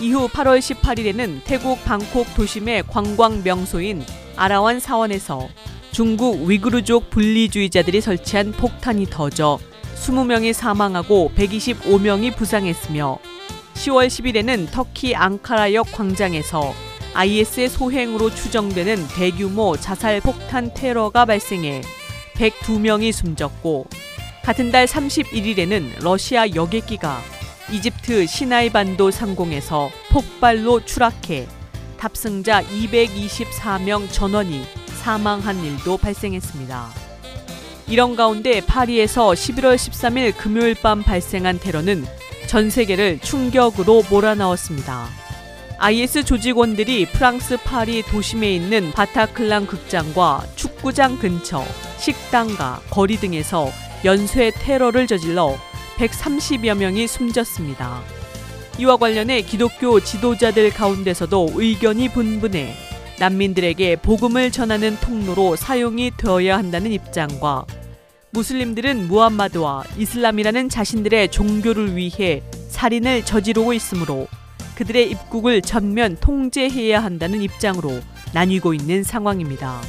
이후 0.00 0.28
8월 0.28 0.58
18일에는 0.58 1.44
태국 1.44 1.84
방콕 1.84 2.26
도심의 2.34 2.84
관광 2.88 3.42
명소인 3.42 4.04
아라완 4.36 4.80
사원에서 4.80 5.48
중국 5.92 6.44
위구르족 6.46 7.10
분리주의자들이 7.10 8.00
설치한 8.00 8.52
폭탄이 8.52 9.06
터져 9.10 9.58
20명이 9.94 10.52
사망하고 10.52 11.30
125명이 11.36 12.34
부상했으며 12.34 13.18
10월 13.74 14.08
10일에는 14.08 14.70
터키 14.70 15.14
앙카라역 15.14 15.92
광장에서 15.92 16.72
IS의 17.14 17.68
소행으로 17.68 18.30
추정되는 18.30 19.06
대규모 19.08 19.76
자살 19.76 20.20
폭탄 20.20 20.72
테러가 20.74 21.26
발생해 21.26 21.82
102명이 22.34 23.12
숨졌고 23.12 23.86
같은 24.42 24.72
달 24.72 24.86
31일에는 24.86 26.02
러시아 26.02 26.48
여객기가 26.48 27.20
이집트 27.72 28.26
시나이 28.26 28.68
반도 28.68 29.10
상공에서 29.10 29.88
폭발로 30.10 30.84
추락해 30.84 31.46
탑승자 31.98 32.62
224명 32.64 34.12
전원이 34.12 34.66
사망한 35.02 35.64
일도 35.64 35.96
발생했습니다. 35.96 36.90
이런 37.88 38.14
가운데 38.14 38.60
파리에서 38.60 39.30
11월 39.30 39.76
13일 39.76 40.36
금요일 40.36 40.74
밤 40.74 41.02
발생한 41.02 41.60
테러는 41.60 42.04
전 42.46 42.68
세계를 42.68 43.20
충격으로 43.20 44.02
몰아넣었습니다. 44.10 45.08
IS 45.78 46.24
조직원들이 46.24 47.06
프랑스 47.06 47.56
파리 47.56 48.02
도심에 48.02 48.54
있는 48.54 48.92
바타클랑 48.92 49.66
극장과 49.66 50.44
축구장 50.56 51.18
근처, 51.18 51.64
식당과 51.98 52.82
거리 52.90 53.16
등에서 53.16 53.70
연쇄 54.04 54.52
테러를 54.54 55.06
저질러 55.06 55.56
130여 56.02 56.76
명이 56.76 57.06
숨졌습니다. 57.06 58.02
이와 58.78 58.96
관련해 58.96 59.42
기독교 59.42 60.00
지도자들 60.00 60.70
가운데서도 60.70 61.50
의견이 61.54 62.08
분분해 62.08 62.74
난민들에게 63.20 63.96
복음을 63.96 64.50
전하는 64.50 64.96
통로로 64.96 65.54
사용이 65.54 66.10
되어야 66.16 66.58
한다는 66.58 66.90
입장과 66.90 67.66
무슬림들은 68.30 69.06
무함마드와 69.08 69.84
이슬람이라는 69.96 70.68
자신들의 70.70 71.30
종교를 71.30 71.96
위해 71.96 72.42
살인을 72.68 73.24
저지르고 73.24 73.72
있으므로 73.74 74.26
그들의 74.74 75.10
입국을 75.10 75.62
전면 75.62 76.16
통제해야 76.16 77.04
한다는 77.04 77.42
입장으로 77.42 78.00
나뉘고 78.32 78.74
있는 78.74 79.04
상황입니다. 79.04 79.80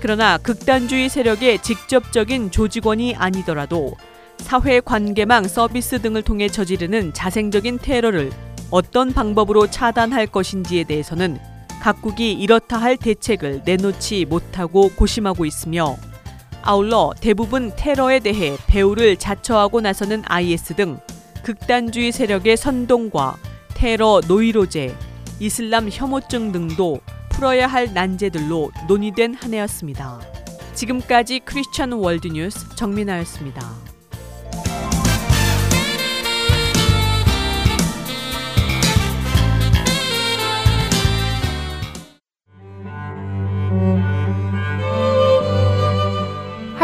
그러나 0.00 0.38
극단주의 0.38 1.08
세력의 1.08 1.62
직접적인 1.62 2.52
조직원이 2.52 3.16
아니더라도 3.16 3.96
사회 4.38 4.80
관계망 4.80 5.44
서비스 5.44 6.00
등을 6.00 6.22
통해 6.22 6.48
저지르는 6.48 7.12
자생적인 7.12 7.78
테러를 7.78 8.30
어떤 8.70 9.12
방법으로 9.12 9.68
차단할 9.68 10.26
것인지에 10.26 10.84
대해서는 10.84 11.38
각국이 11.80 12.32
이렇다 12.32 12.78
할 12.78 12.96
대책을 12.96 13.62
내놓지 13.64 14.24
못하고 14.24 14.90
고심하고 14.90 15.44
있으며 15.44 15.96
아울러 16.62 17.12
대부분 17.20 17.72
테러에 17.76 18.18
대해 18.18 18.56
배후를 18.66 19.16
자처하고 19.16 19.80
나서는 19.80 20.22
IS 20.26 20.74
등 20.74 20.98
극단주의 21.44 22.10
세력의 22.10 22.56
선동과 22.56 23.36
테러 23.74 24.20
노이로제, 24.26 24.96
이슬람 25.38 25.88
혐오증 25.88 26.50
등도 26.50 26.98
풀어야 27.28 27.68
할 27.68 27.92
난제들로 27.94 28.72
논의된 28.88 29.34
한 29.34 29.54
해였습니다. 29.54 30.20
지금까지 30.74 31.40
크리스천 31.40 31.92
월드뉴스 31.92 32.74
정민아였습니다. 32.74 33.85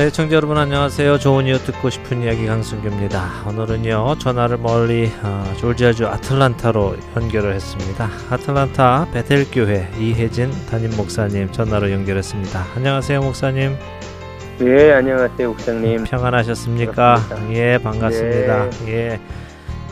네, 0.00 0.08
청자 0.08 0.36
여러분 0.36 0.56
안녕하세요. 0.56 1.18
좋은 1.18 1.44
이유 1.44 1.58
듣고 1.58 1.90
싶은 1.90 2.22
이야기 2.22 2.46
강승규입니다. 2.46 3.44
오늘은요 3.46 4.16
전화를 4.18 4.56
멀리 4.56 5.12
어, 5.22 5.52
조지아주 5.58 6.06
아틀란타로 6.06 6.96
연결을 7.16 7.52
했습니다. 7.52 8.08
아틀란타 8.30 9.08
베텔 9.12 9.44
교회 9.52 9.90
이혜진 9.98 10.52
담임 10.70 10.96
목사님 10.96 11.52
전화로 11.52 11.90
연결했습니다. 11.90 12.64
안녕하세요, 12.76 13.20
목사님. 13.20 13.76
예, 14.62 14.92
안녕하세요, 14.92 15.52
국장님. 15.52 16.04
평안하셨습니까? 16.04 17.16
반갑습니다. 17.16 17.52
예, 17.54 17.76
반갑습니다. 17.76 18.70
예. 18.88 19.20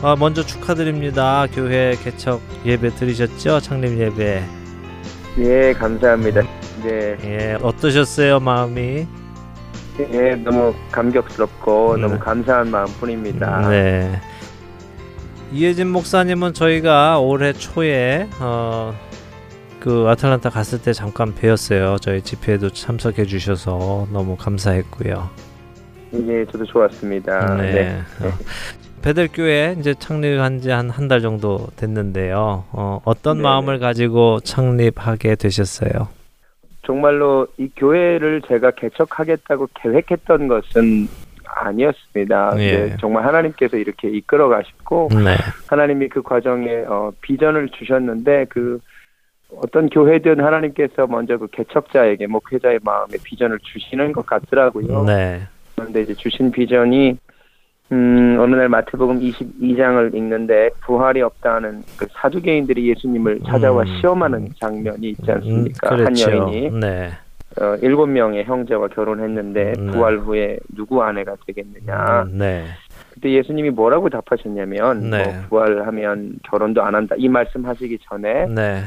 어, 0.01 0.15
먼저 0.15 0.43
축하드립니다. 0.43 1.45
교회 1.53 1.95
개척 2.03 2.41
예배 2.65 2.95
드리셨죠? 2.95 3.59
창립 3.59 3.99
예배. 3.99 4.43
예, 5.37 5.73
감사합니다. 5.73 6.41
네, 6.81 7.15
예, 7.25 7.57
어떠셨어요, 7.61 8.39
마음이? 8.39 9.18
예, 9.99 10.35
너무 10.35 10.73
감격스럽고 10.91 11.95
네. 11.97 12.01
너무 12.03 12.19
감사한 12.19 12.71
마음뿐입니다. 12.71 13.69
네. 13.69 14.19
이혜진 15.51 15.89
목사님은 15.89 16.53
저희가 16.53 17.19
올해 17.19 17.53
초에 17.53 18.27
어, 18.39 18.93
그 19.79 20.05
아틀란타 20.07 20.49
갔을 20.51 20.81
때 20.81 20.93
잠깐 20.93 21.33
뵈었어요. 21.33 21.97
저희 22.01 22.21
집회에도 22.21 22.69
참석해 22.69 23.25
주셔서 23.25 24.07
너무 24.11 24.35
감사했고요. 24.37 25.29
예, 26.27 26.45
저도 26.51 26.65
좋았습니다. 26.65 27.55
네. 27.57 27.99
어, 28.21 28.31
베델교회 29.01 29.77
이제 29.79 29.93
창립한 29.97 30.59
지 30.61 30.69
한 30.71 30.89
한 30.89 31.07
달 31.07 31.21
정도 31.21 31.67
됐는데요. 31.77 32.65
어, 32.71 33.01
어떤 33.05 33.37
네네. 33.37 33.43
마음을 33.49 33.79
가지고 33.79 34.39
창립하게 34.41 35.35
되셨어요? 35.35 36.09
정말로 36.89 37.45
이 37.59 37.69
교회를 37.75 38.41
제가 38.47 38.71
개척하겠다고 38.71 39.67
계획했던 39.75 40.47
것은 40.47 41.07
아니었습니다. 41.45 42.53
예. 42.57 42.71
네, 42.71 42.97
정말 42.99 43.27
하나님께서 43.27 43.77
이렇게 43.77 44.09
이끌어 44.09 44.49
가시고 44.49 45.09
네. 45.11 45.35
하나님이 45.67 46.09
그 46.09 46.23
과정에 46.23 46.83
어, 46.87 47.11
비전을 47.21 47.69
주셨는데 47.69 48.47
그 48.49 48.79
어떤 49.55 49.87
교회든 49.87 50.43
하나님께서 50.43 51.05
먼저 51.05 51.37
그 51.37 51.45
개척자에게 51.51 52.25
목회자의 52.25 52.79
마음에 52.81 53.17
비전을 53.23 53.59
주시는 53.61 54.11
것 54.11 54.25
같더라고요. 54.25 55.03
네. 55.03 55.41
그런데 55.75 56.01
이제 56.01 56.15
주신 56.15 56.49
비전이 56.49 57.19
음, 57.91 58.37
어느 58.39 58.55
날 58.55 58.69
마태복음 58.69 59.19
22장을 59.19 60.13
읽는데 60.13 60.69
부활이 60.81 61.21
없다는 61.21 61.83
그 61.97 62.05
사두개인들이 62.11 62.87
예수님을 62.89 63.39
찾아와 63.45 63.83
음. 63.83 63.87
시험하는 63.99 64.49
장면이 64.59 65.09
있지 65.09 65.31
않습니까? 65.31 65.95
음, 65.95 65.97
그렇죠. 65.97 66.31
한 66.31 66.49
여인이 66.51 66.79
네. 66.79 67.09
어, 67.59 67.75
일곱 67.81 68.07
명의 68.07 68.43
형제와 68.43 68.87
결혼했는데 68.89 69.73
네. 69.77 69.91
부활 69.91 70.19
후에 70.19 70.59
누구 70.75 71.01
아내가 71.01 71.35
되겠느냐? 71.47 72.23
음, 72.23 72.37
네. 72.37 72.65
그때 73.13 73.31
예수님이 73.31 73.71
뭐라고 73.71 74.09
답하셨냐면 74.09 75.09
네. 75.09 75.23
뭐 75.23 75.33
부활하면 75.49 76.39
결혼도 76.43 76.83
안 76.83 76.93
한다 76.93 77.15
이 77.17 77.27
말씀하시기 77.27 77.99
전에 78.03 78.45
네. 78.47 78.83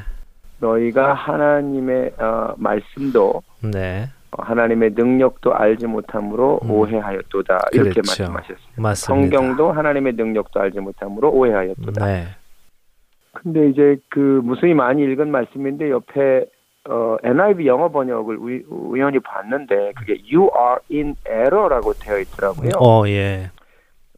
너희가 0.61 1.13
하나님의 1.15 2.13
어, 2.19 2.55
말씀도 2.57 3.43
네. 3.63 4.05
어, 4.05 4.22
하나님의 4.39 4.93
능력도 4.95 5.55
알지 5.55 5.87
못함으로 5.87 6.61
음. 6.65 6.71
오해하였도다 6.71 7.59
이렇게 7.73 8.01
그렇죠. 8.01 8.23
말씀하셨어요. 8.25 8.57
맞습니다. 8.77 8.95
성경도 8.95 9.73
하나님의 9.73 10.15
능력도 10.15 10.61
알지 10.61 10.81
못함으로 10.81 11.31
오해하였도다. 11.31 12.07
네. 12.07 12.27
근데 13.33 13.69
이제 13.69 13.97
그 14.11 14.41
무수히 14.43 14.75
많이 14.75 15.03
읽은 15.03 15.31
말씀인데 15.31 15.91
옆에 15.91 16.47
어, 16.89 17.17
NIV 17.23 17.67
영어 17.67 17.91
번역을 17.91 18.37
우, 18.37 18.91
우연히 18.91 19.19
봤는데 19.21 19.93
그게 19.97 20.19
You 20.33 20.51
are 20.57 20.79
in 20.91 21.15
error라고 21.29 21.93
되어 21.95 22.19
있더라고요. 22.19 22.71
어, 22.79 23.07
예. 23.09 23.51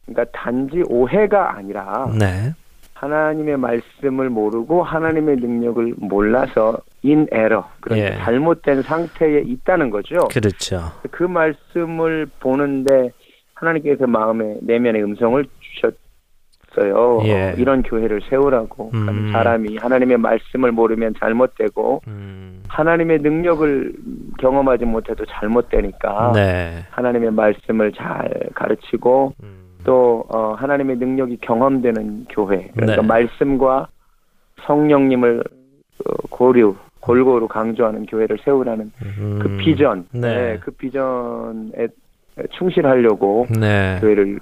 그러니까 0.05 0.25
단지 0.37 0.83
오해가 0.87 1.55
아니라 1.55 2.09
네. 2.17 2.53
하나님의 2.95 3.57
말씀을 3.57 4.29
모르고 4.29 4.83
하나님의 4.83 5.35
능력을 5.37 5.95
몰라서 5.97 6.77
in 7.03 7.27
error 7.31 7.63
그러니까 7.81 8.09
예. 8.09 8.17
잘못된 8.17 8.81
상태에 8.81 9.41
있다는 9.41 9.89
거죠. 9.89 10.27
그렇죠. 10.31 10.79
그 11.11 11.23
말씀을 11.23 12.27
보는데 12.39 13.11
하나님께서 13.53 14.07
마음에 14.07 14.57
내면의 14.61 15.03
음성을 15.03 15.45
주셨어요. 15.59 17.21
예. 17.25 17.51
어, 17.51 17.53
이런 17.57 17.83
교회를 17.83 18.21
세우라고. 18.29 18.91
음. 18.93 19.05
그러니까 19.05 19.37
사람이 19.37 19.77
하나님의 19.77 20.17
말씀을 20.17 20.71
모르면 20.71 21.15
잘못되고 21.19 22.01
음. 22.07 22.63
하나님의 22.69 23.19
능력을 23.19 23.93
경험하지 24.39 24.85
못해도 24.85 25.25
잘못되니까 25.25 26.31
네. 26.33 26.85
하나님의 26.91 27.31
말씀을 27.31 27.91
잘 27.91 28.29
가르치고 28.53 29.33
음. 29.43 29.64
또 29.85 30.25
어, 30.27 30.53
하나님의 30.57 30.97
능력이 30.97 31.37
경험되는 31.41 32.25
교회. 32.29 32.69
그러니까 32.73 33.01
네. 33.01 33.07
말씀과 33.07 33.87
성령님을 34.65 35.43
어, 36.05 36.13
고루 36.29 36.75
골고루 36.99 37.47
강조하는 37.47 38.07
교회를 38.07 38.39
세우라는 38.43 38.91
음. 39.03 39.39
그 39.39 39.57
비전, 39.57 40.07
네. 40.11 40.57
그 40.59 40.71
비전에 40.71 41.87
충실하려고 42.57 43.45
네. 43.49 43.99
교회를 44.01 44.39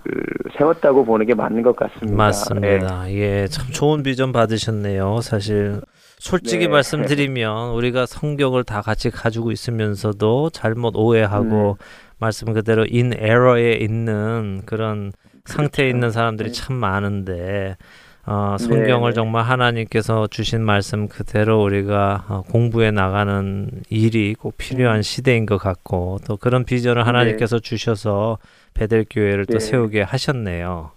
세웠다고 0.57 1.03
보는 1.03 1.25
게 1.25 1.35
맞는 1.35 1.61
것 1.61 1.75
같습니다. 1.75 2.15
맞습니다. 2.15 3.11
예, 3.11 3.47
참 3.47 3.67
좋은 3.69 4.01
비전 4.01 4.31
받으셨네요. 4.31 5.19
사실 5.21 5.81
솔직히 6.19 6.67
네. 6.67 6.67
말씀드리면 6.69 7.71
우리가 7.75 8.05
성경을 8.05 8.63
다 8.63 8.81
같이 8.81 9.11
가지고 9.11 9.51
있으면서도 9.51 10.49
잘못 10.51 10.95
오해하고 10.95 11.71
음. 11.71 11.83
말씀 12.17 12.53
그대로 12.53 12.85
in 12.89 13.11
error에 13.13 13.73
있는 13.73 14.61
그런 14.65 15.11
상태에 15.45 15.85
그렇죠. 15.85 15.95
있는 15.95 16.11
사람들이 16.11 16.51
네. 16.51 16.53
참 16.53 16.75
많은데 16.75 17.77
어, 18.25 18.55
성경을 18.57 19.11
네. 19.11 19.15
정말 19.15 19.43
하나님께서 19.43 20.27
주신 20.27 20.63
말씀 20.63 21.09
그대로 21.09 21.61
우리가 21.61 22.25
어, 22.29 22.41
공부해 22.43 22.91
나가는 22.91 23.69
일이 23.89 24.33
꼭 24.33 24.57
필요한 24.57 24.97
음. 24.97 25.01
시대인 25.01 25.45
것 25.45 25.57
같고 25.57 26.19
또 26.25 26.37
그런 26.37 26.63
비전을 26.63 27.05
하나님께서 27.05 27.59
주셔서 27.59 28.37
베델 28.73 29.05
교회를 29.09 29.45
또 29.45 29.57
네. 29.57 29.59
세우게 29.59 30.01
하셨네요. 30.03 30.91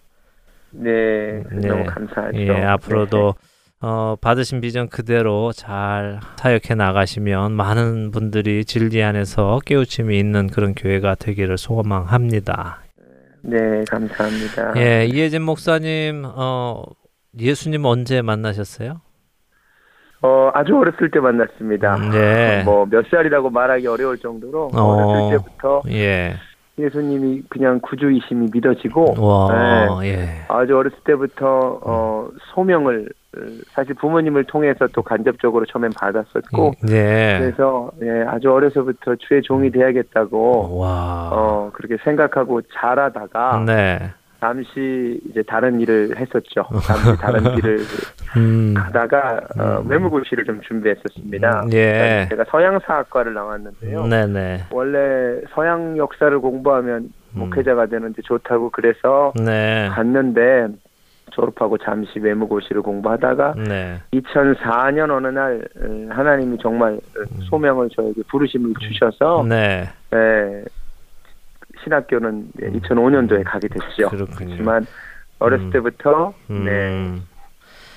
네, 0.70 1.42
네. 1.50 1.68
너무 1.68 1.84
감사하죠. 1.84 2.38
예, 2.38 2.50
앞으로도 2.62 3.34
네. 3.40 3.46
어, 3.80 4.16
받으신 4.20 4.60
비전 4.60 4.88
그대로 4.88 5.52
잘 5.52 6.20
사역해 6.36 6.76
나가시면 6.76 7.52
많은 7.52 8.10
분들이 8.12 8.64
진리 8.64 9.02
안에서 9.02 9.60
깨우침이 9.64 10.18
있는 10.18 10.46
그런 10.46 10.74
교회가 10.74 11.16
되기를 11.16 11.58
소망합니다. 11.58 12.85
네, 13.48 13.84
감사합니다. 13.88 14.72
예, 14.76 15.06
이혜진 15.06 15.42
목사님, 15.42 16.24
어, 16.26 16.82
예수님 17.38 17.84
언제 17.84 18.20
만나셨어요? 18.22 19.00
어, 20.22 20.50
아주 20.54 20.76
어렸을 20.76 21.10
때 21.10 21.20
만났습니다. 21.20 21.96
네. 22.10 22.62
뭐 22.64 22.86
몇 22.86 23.06
살이라고 23.08 23.50
말하기 23.50 23.86
어려울 23.86 24.18
정도로 24.18 24.70
어. 24.74 24.80
어렸을 24.82 25.38
때부터 25.38 25.82
예, 25.90 26.34
예수님이 26.78 27.42
그냥 27.48 27.78
구주이심이 27.82 28.48
믿어지고 28.52 29.14
와, 29.18 30.00
네. 30.00 30.08
예, 30.08 30.28
아주 30.48 30.76
어렸을 30.76 30.98
때부터 31.04 31.80
어, 31.84 32.28
소명을 32.54 33.08
어, 33.08 33.25
사실 33.70 33.94
부모님을 33.94 34.44
통해서 34.44 34.86
또 34.88 35.02
간접적으로 35.02 35.64
처음엔 35.66 35.92
받았었고 35.92 36.72
예, 36.90 37.38
그래서 37.40 37.90
예, 38.02 38.24
아주 38.26 38.52
어려서부터 38.52 39.16
주의 39.16 39.42
종이 39.42 39.70
돼야겠다고 39.70 40.78
와, 40.78 41.30
어, 41.32 41.70
그렇게 41.72 41.96
생각하고 42.04 42.62
자라다가 42.74 43.64
네, 43.66 44.10
잠시 44.40 45.20
이제 45.28 45.42
다른 45.42 45.80
일을 45.80 46.16
했었죠. 46.16 46.64
잠시 46.82 47.16
다른 47.20 47.44
일을 47.56 47.78
음, 48.36 48.74
하다가 48.76 49.40
어, 49.58 49.80
음. 49.80 49.90
외무고시를 49.90 50.44
좀 50.44 50.60
준비했었습니다. 50.60 51.64
음, 51.64 51.72
예. 51.72 52.26
제가 52.30 52.44
서양사학과를 52.50 53.34
나왔는데요. 53.34 54.06
네, 54.06 54.26
네, 54.26 54.64
원래 54.70 55.40
서양 55.54 55.96
역사를 55.96 56.38
공부하면 56.38 57.10
음. 57.34 57.40
목회자가 57.40 57.86
되는데 57.86 58.22
좋다고 58.22 58.70
그래서 58.70 59.32
네, 59.36 59.88
갔는데 59.92 60.68
졸업하고 61.32 61.76
잠시 61.78 62.18
외무고시를 62.18 62.82
공부하다가 62.82 63.54
네, 63.68 64.00
2004년 64.12 65.10
어느 65.10 65.26
날 65.28 65.66
어, 65.76 66.14
하나님이 66.14 66.58
정말 66.62 66.94
어, 66.94 67.40
소명을 67.48 67.90
저에게 67.94 68.22
부르심을 68.30 68.74
주셔서 68.80 69.42
음. 69.42 69.48
네, 69.48 69.88
예, 70.14 70.64
신학교는 71.82 72.48
예, 72.62 72.66
2005년도에 72.68 73.44
가게 73.44 73.68
됐죠. 73.68 74.08
그렇군요. 74.08 74.52
하지만 74.52 74.86
어렸을 75.38 75.66
음. 75.66 75.70
때부터 75.70 76.32
음. 76.50 76.64
네, 76.64 77.20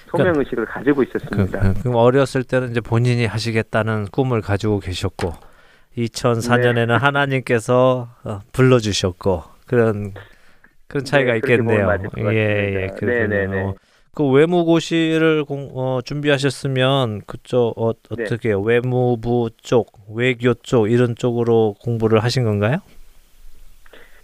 소명 0.08 0.38
의식을 0.38 0.66
가지고 0.66 0.98
그, 0.98 1.04
있었습니다. 1.04 1.60
그, 1.60 1.82
그럼 1.82 1.96
어렸을 1.96 2.44
때는 2.44 2.72
이제 2.72 2.82
본인이 2.82 3.26
하시겠다는 3.26 4.08
꿈을 4.12 4.42
가지고 4.42 4.80
계셨고 4.80 5.34
2004년에는 5.98 6.98
하나님께서 7.00 8.10
어, 8.24 8.40
불러주셨고 8.54 9.44
그런 9.68 10.14
그런 10.90 11.06
차이가 11.06 11.34
네, 11.34 11.38
있겠네요. 11.38 11.88
예, 12.18 12.90
예. 12.92 13.06
네네네. 13.06 13.74
그 14.16 14.28
외무고시를 14.28 15.46
공, 15.46 15.70
어, 15.76 16.02
준비하셨으면 16.04 17.22
그쪽 17.28 17.78
어, 17.78 17.94
네. 18.18 18.24
어떻게 18.24 18.54
외무부 18.54 19.50
쪽, 19.62 19.92
외교 20.14 20.56
쪽 20.56 20.90
이런 20.90 21.16
쪽으로 21.16 21.76
공부를 21.82 22.24
하신 22.24 22.44
건가요? 22.44 22.80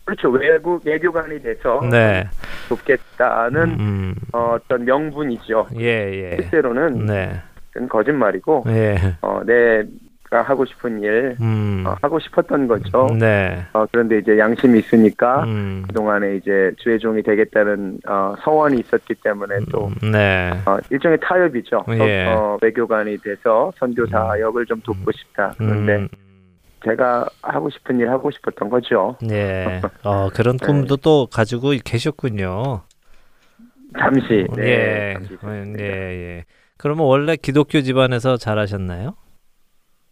그렇죠. 0.05 0.29
외국 0.29 0.85
외교관이 0.85 1.41
돼서 1.41 1.81
네. 1.89 2.27
돕겠다는 2.67 3.79
음, 3.79 4.15
어, 4.33 4.55
어떤 4.55 4.85
명분이죠. 4.85 5.67
예, 5.79 6.31
예. 6.31 6.37
실제로는 6.41 7.05
네. 7.05 7.41
거짓말이고 7.87 8.63
예. 8.67 8.97
어, 9.21 9.41
내 9.45 9.83
가 10.35 10.41
하고 10.41 10.65
싶은 10.65 11.01
일 11.01 11.37
음. 11.39 11.85
어, 11.87 11.95
하고 12.01 12.19
싶었던 12.19 12.67
거죠. 12.67 13.07
네. 13.17 13.65
어, 13.71 13.85
그런데 13.89 14.17
이제 14.17 14.37
양심이 14.37 14.79
있으니까 14.79 15.45
음. 15.45 15.85
그 15.87 15.93
동안에 15.93 16.35
이제 16.35 16.73
주의 16.77 16.99
종이 16.99 17.23
되겠다는 17.23 17.99
어, 18.05 18.35
서원이 18.43 18.81
있었기 18.81 19.15
때문에 19.23 19.59
또 19.71 19.89
네. 20.11 20.51
어, 20.65 20.77
일종의 20.89 21.19
타협이죠. 21.21 21.85
예. 22.01 22.25
어, 22.25 22.57
외교관이 22.61 23.17
돼서 23.19 23.71
선교 23.77 24.05
사 24.07 24.37
역을 24.37 24.65
좀 24.65 24.81
돕고 24.81 25.09
싶다. 25.13 25.53
그런데 25.57 25.95
음. 25.95 26.09
제가 26.83 27.25
하고 27.41 27.69
싶은 27.69 27.97
일 27.99 28.09
하고 28.09 28.29
싶었던 28.29 28.69
거죠. 28.69 29.15
네. 29.21 29.81
어, 30.03 30.29
그런 30.33 30.57
네. 30.57 30.65
꿈도 30.65 30.97
또 30.97 31.27
가지고 31.31 31.71
계셨군요. 31.83 32.81
잠시. 33.97 34.45
네, 34.57 34.63
예. 34.63 35.13
잠시 35.13 35.31
예, 35.31 35.35
있었습니다. 35.35 35.83
예. 35.83 36.45
그러면 36.77 37.05
원래 37.05 37.37
기독교 37.37 37.79
집안에서 37.79 38.35
자라셨나요? 38.35 39.15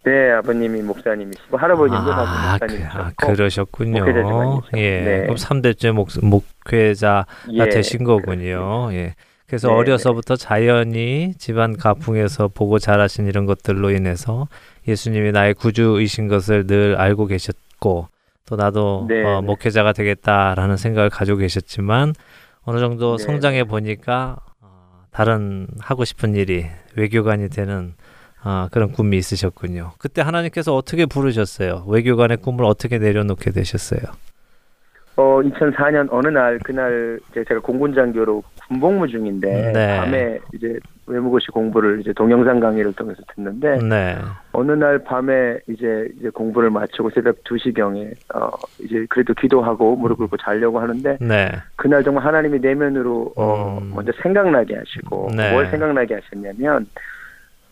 네, 0.04 0.32
아버님이 0.32 0.82
목사님이시고 0.82 1.58
할아버님도 1.58 2.14
아, 2.14 2.58
다 2.58 2.58
그, 2.60 2.74
목사님이셨고. 2.74 3.00
아, 3.00 3.12
그러셨군요. 3.16 4.62
예. 4.76 5.02
네. 5.02 5.22
그럼 5.22 5.36
3대째 5.36 5.92
목, 5.92 6.10
목회자가 6.22 7.26
예, 7.54 7.70
되신 7.70 8.04
거군요. 8.04 8.90
예. 8.94 9.16
그래서 9.48 9.68
네, 9.68 9.74
어려서부터 9.76 10.36
자연히 10.36 11.34
집안 11.38 11.78
가풍에서 11.78 12.48
보고 12.48 12.80
자라신 12.80 13.28
이런 13.28 13.46
것들로 13.46 13.92
인해서 13.92 14.48
예수님이 14.88 15.32
나의 15.32 15.54
구주이신 15.54 16.28
것을 16.28 16.66
늘 16.66 16.96
알고 16.98 17.28
계셨고 17.28 18.08
또 18.46 18.56
나도 18.56 19.06
네, 19.08 19.24
어, 19.24 19.42
네. 19.42 19.46
목회자가 19.46 19.94
되겠다라는 19.94 20.76
생각을 20.78 21.10
가지고 21.10 21.38
계셨지만 21.38 22.14
어느 22.64 22.80
정도 22.80 23.18
네, 23.18 23.24
성장해 23.24 23.66
보니까 23.66 24.38
어, 24.62 25.06
다른 25.12 25.68
하고 25.80 26.04
싶은 26.04 26.36
일이 26.36 26.66
외교관이 26.96 27.50
되는 27.50 27.94
아, 28.44 28.68
그런 28.72 28.92
꿈이 28.92 29.18
있으셨군요. 29.18 29.94
그때 29.98 30.22
하나님께서 30.22 30.76
어떻게 30.76 31.06
부르셨어요? 31.06 31.86
외교관의 31.88 32.38
꿈을 32.38 32.66
어떻게 32.66 32.98
내려놓게 32.98 33.52
되셨어요? 33.52 34.02
어, 35.16 35.42
2004년 35.44 36.08
어느 36.12 36.28
날 36.28 36.58
그날 36.60 37.20
이제 37.32 37.44
제가 37.48 37.62
공군장교로 37.62 38.44
군복무 38.68 39.08
중인데 39.08 39.72
네. 39.72 39.98
밤에 40.00 40.40
이제 40.54 40.80
외무고시 41.06 41.48
공부를 41.48 42.00
이제 42.00 42.14
동영상 42.14 42.60
강의를 42.60 42.94
통해서 42.94 43.22
듣는데 43.36 43.78
네. 43.78 44.18
어느 44.54 44.72
날 44.72 44.98
밤에 45.00 45.60
이제 45.70 46.08
이제 46.18 46.30
공부를 46.30 46.72
마치고 46.72 47.12
새벽 47.12 47.44
2시경에 47.44 48.14
어 48.34 48.50
이제 48.80 49.06
그래도 49.10 49.34
기도하고 49.34 49.96
무릎 49.98 50.18
꿇고 50.18 50.38
자려고 50.38 50.80
하는데 50.80 51.18
네. 51.20 51.52
그날 51.76 52.04
정말 52.04 52.26
하나님이 52.26 52.60
내면으로 52.60 53.34
어 53.36 53.80
음. 53.82 53.92
먼저 53.94 54.12
생각나게 54.24 54.76
하시고 54.76 55.30
네. 55.36 55.52
뭘 55.52 55.70
생각나게 55.70 56.16
하셨냐면 56.16 56.88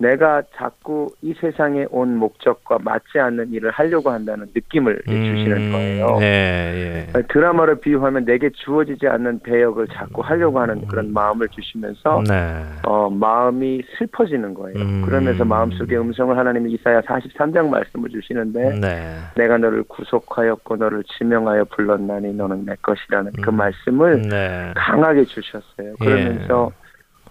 내가 0.02 0.41
자꾸 0.56 1.08
이 1.22 1.34
세상에 1.39 1.86
온 1.91 2.18
목적과 2.18 2.80
맞지 2.82 3.20
않는 3.20 3.54
일을 3.54 3.70
하려고 3.70 4.10
한다는 4.10 4.47
느낌을 4.54 5.02
주시는 5.06 5.72
거예요. 5.72 6.18
네, 6.20 7.06
예. 7.16 7.22
드라마를 7.30 7.80
비유하면 7.80 8.26
내게 8.26 8.49
주어지지 8.49 9.08
않는 9.08 9.39
배역을 9.43 9.88
자꾸 9.89 10.22
하려고 10.22 10.60
하는 10.60 10.88
그런 10.88 11.14
마음을 11.14 11.47
주시면서 11.49 12.24
네. 12.28 12.64
어, 12.84 13.10
마음이 13.10 13.84
슬퍼지는 13.97 14.56
거예요. 14.56 14.80
음. 14.80 15.04
그러면서 15.06 15.45
마음속에 15.45 15.95
음성을 15.95 16.36
하나님이 16.36 16.74
이사야 16.74 17.02
43장 17.02 17.70
말씀을 17.70 18.10
주시는데 18.10 18.80
네. 18.80 19.18
내가 19.36 19.58
너를 19.58 19.84
구속하였고 19.84 20.78
너를 20.78 21.04
지명하여 21.18 21.66
불렀나니 21.66 22.34
너는 22.34 22.66
내 22.66 22.76
것이라는 22.82 23.32
그 23.41 23.52
음. 23.52 23.56
말씀을 23.56 24.22
네. 24.24 24.74
강하게 24.76 25.26
주셨어요. 25.26 25.95
그러면서 25.99 26.72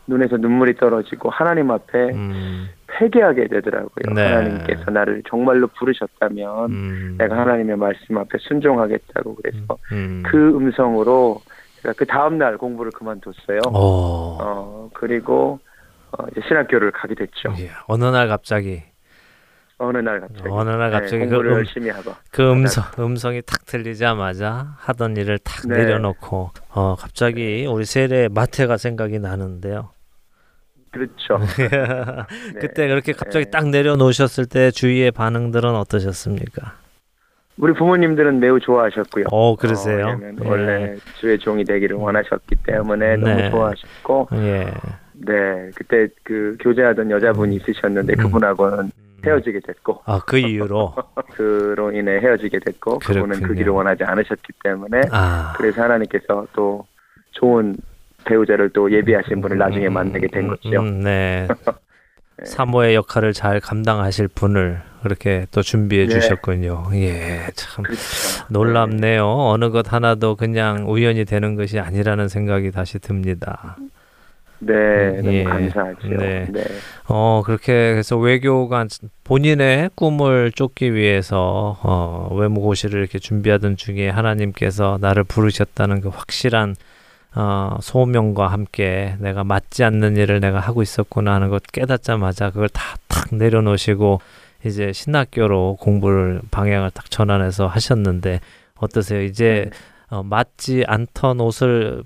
눈에서 0.07 0.36
눈물이 0.36 0.76
떨어지고 0.76 1.30
하나님 1.30 1.70
앞에 1.70 2.11
음. 2.11 2.68
회개하게 3.01 3.48
되더라고요. 3.48 4.14
네. 4.14 4.26
하나님께서 4.26 4.90
나를 4.90 5.22
정말로 5.28 5.68
부르셨다면 5.68 6.70
음. 6.70 7.14
내가 7.18 7.38
하나님의 7.38 7.76
말씀 7.76 8.18
앞에 8.18 8.38
순종하겠다고 8.40 9.36
그래서 9.36 9.78
음. 9.92 10.22
그 10.26 10.57
음성으로 10.57 11.40
제가 11.82 11.94
그 11.96 12.07
다음 12.07 12.38
날 12.38 12.59
공부를 12.59 12.90
그만뒀어요. 12.92 13.61
오. 13.68 14.38
어 14.42 14.90
그리고 14.92 15.61
어, 16.12 16.24
이제 16.32 16.40
신학교를 16.46 16.90
가게 16.90 17.14
됐죠. 17.14 17.55
예. 17.59 17.70
어느 17.86 18.05
날 18.05 18.28
갑자기 18.28 18.82
어느 19.83 19.97
날 19.99 20.20
갑자기. 20.20 20.49
어느 20.51 20.68
날 20.68 20.91
갑자기 20.91 21.24
네, 21.24 21.28
그 21.31 21.37
음- 21.37 21.53
열심히 21.53 21.89
하고. 21.89 22.12
그 22.31 22.53
음성 22.53 22.85
음성이 22.99 23.41
탁 23.41 23.64
들리자마자 23.64 24.74
하던 24.76 25.16
일을 25.16 25.39
탁 25.39 25.66
네. 25.66 25.78
내려놓고 25.78 26.51
어 26.74 26.97
갑자기 26.99 27.66
우리 27.66 27.87
세례 27.87 28.28
마태가 28.28 28.76
생각이 28.76 29.18
나는데요. 29.18 29.91
그렇죠. 30.93 31.39
네. 31.57 32.61
그때 32.61 32.89
그렇게 32.89 33.12
갑자기 33.12 33.47
네. 33.47 33.51
딱 33.51 33.68
내려놓으셨을 33.70 34.47
때 34.47 34.70
주위의 34.70 35.12
반응들은 35.12 35.70
어떠셨습니까? 35.74 36.74
우리 37.57 37.72
부모님들은 37.72 38.39
매우 38.39 38.61
좋아하셨고요. 38.61 39.26
어 39.31 39.57
그러세요? 39.57 40.07
어, 40.09 40.11
왜냐면 40.20 40.37
예. 40.45 40.49
원래 40.49 40.97
주의 41.20 41.39
종이 41.39 41.64
되기를 41.64 41.97
원하셨기 41.97 42.57
때문에 42.66 43.16
네. 43.16 43.35
너무 43.35 43.51
좋아하셨고, 43.51 44.28
예. 44.35 44.72
네 45.14 45.70
그때 45.74 46.09
그 46.22 46.57
교제하던 46.61 47.11
여자분이 47.11 47.57
있으셨는데 47.57 48.14
음. 48.18 48.24
그분하고는 48.24 48.91
헤어지게 49.25 49.61
됐고, 49.66 50.03
아 50.07 50.21
그 50.27 50.39
이유로 50.39 50.95
그로 51.35 51.93
인해 51.93 52.18
헤어지게 52.21 52.59
됐고, 52.64 52.99
그분은 53.01 53.29
그렇군요. 53.29 53.49
그 53.49 53.55
길을 53.55 53.73
원하지 53.73 54.05
않으셨기 54.05 54.53
때문에 54.64 55.01
아 55.11 55.55
그래서 55.57 55.83
하나님께서 55.83 56.47
또 56.53 56.87
좋은 57.33 57.77
배우자를 58.25 58.71
또 58.71 58.91
예비하신 58.93 59.41
분을 59.41 59.57
나중에 59.59 59.87
음, 59.89 59.95
만나게 59.95 60.27
된 60.29 60.45
음, 60.45 60.49
거죠. 60.49 60.81
음, 60.81 61.01
네. 61.01 61.49
네. 62.39 62.45
사모의 62.45 62.95
역할을 62.95 63.33
잘 63.35 63.61
감당하실 63.61 64.29
분을 64.29 64.83
그렇게 65.03 65.47
또 65.51 65.62
준비해 65.62 66.07
네. 66.07 66.11
주셨군요. 66.21 66.85
예, 66.95 67.47
참 67.55 67.83
그렇죠. 67.85 68.01
놀랍네요. 68.51 69.27
어느 69.27 69.71
것 69.71 69.93
하나도 69.93 70.37
그냥 70.37 70.85
우연이 70.89 71.25
되는 71.25 71.55
것이 71.55 71.79
아니라는 71.79 72.29
생각이 72.29 72.71
다시 72.71 72.99
듭니다. 72.99 73.77
네, 74.61 75.17
너무 75.23 75.33
예. 75.33 75.45
감사하죠. 75.45 76.09
네. 76.09 76.47
네. 76.51 76.65
어, 77.09 77.43
그렇게 77.45 77.73
해서 77.73 78.17
외교가 78.17 78.87
본인의 79.25 79.91
꿈을 79.95 80.53
쫓기 80.53 80.95
위해서 80.95 81.79
어, 81.83 82.29
외무고시를 82.35 83.01
이렇게 83.01 83.19
준비하던 83.19 83.77
중에 83.77 84.09
하나님께서 84.09 84.99
나를 85.01 85.25
부르셨다는 85.25 86.01
그 86.03 86.09
확실한 86.09 86.77
어, 87.35 87.79
소명과 87.81 88.49
함께 88.49 89.17
내가 89.21 89.45
맞지 89.45 89.85
않는 89.85 90.17
일을 90.17 90.41
내가 90.41 90.61
하고 90.61 90.83
있었구나 90.83 91.35
하는 91.35 91.49
것 91.49 91.63
깨닫자마자 91.73 92.51
그걸 92.51 92.69
다 92.69 93.01
탁 93.11 93.35
내려놓으시고 93.37 94.21
이제 94.65 94.93
신학교로 94.93 95.77
공부를 95.81 96.41
방향을 96.51 96.91
딱 96.93 97.11
전환해서 97.11 97.67
하셨는데 97.67 98.41
어떠세요? 98.77 99.23
이제 99.23 99.69
어, 100.09 100.23
맞지 100.23 100.85
않던 100.87 101.41
옷을 101.41 102.05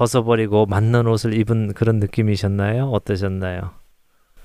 벗어버리고 0.00 0.64
맞는 0.64 1.06
옷을 1.06 1.34
입은 1.34 1.74
그런 1.74 1.96
느낌이셨나요? 1.96 2.84
어떠셨나요? 2.84 3.72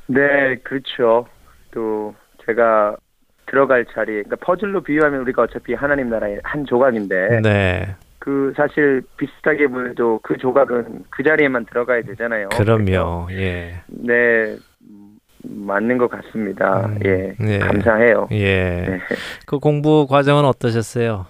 네, 0.07 0.57
그렇죠. 0.63 1.27
또 1.71 2.13
제가 2.45 2.97
들어갈 3.45 3.85
자리, 3.93 4.11
그러니까 4.23 4.35
퍼즐로 4.41 4.81
비유하면 4.81 5.21
우리가 5.21 5.43
어차피 5.43 5.73
하나님 5.73 6.09
나라의 6.09 6.41
한 6.43 6.65
조각인데 6.65 7.39
네, 7.41 7.95
그 8.19 8.53
사실 8.57 9.01
비슷하게 9.15 9.67
보여도 9.67 10.19
그 10.23 10.37
조각은 10.37 11.05
그 11.09 11.23
자리에만 11.23 11.65
들어가야 11.67 12.01
되잖아요. 12.01 12.49
그럼요. 12.49 13.27
예, 13.31 13.75
네, 13.87 14.57
음, 14.81 15.17
맞는 15.43 15.97
것 15.97 16.09
같습니다. 16.09 16.87
음, 16.87 16.99
예, 17.05 17.33
예. 17.39 17.59
감사해요. 17.59 18.27
예. 18.31 18.85
네. 18.89 18.99
그 19.45 19.59
공부 19.59 20.05
과정은 20.05 20.43
어떠셨어요? 20.43 21.25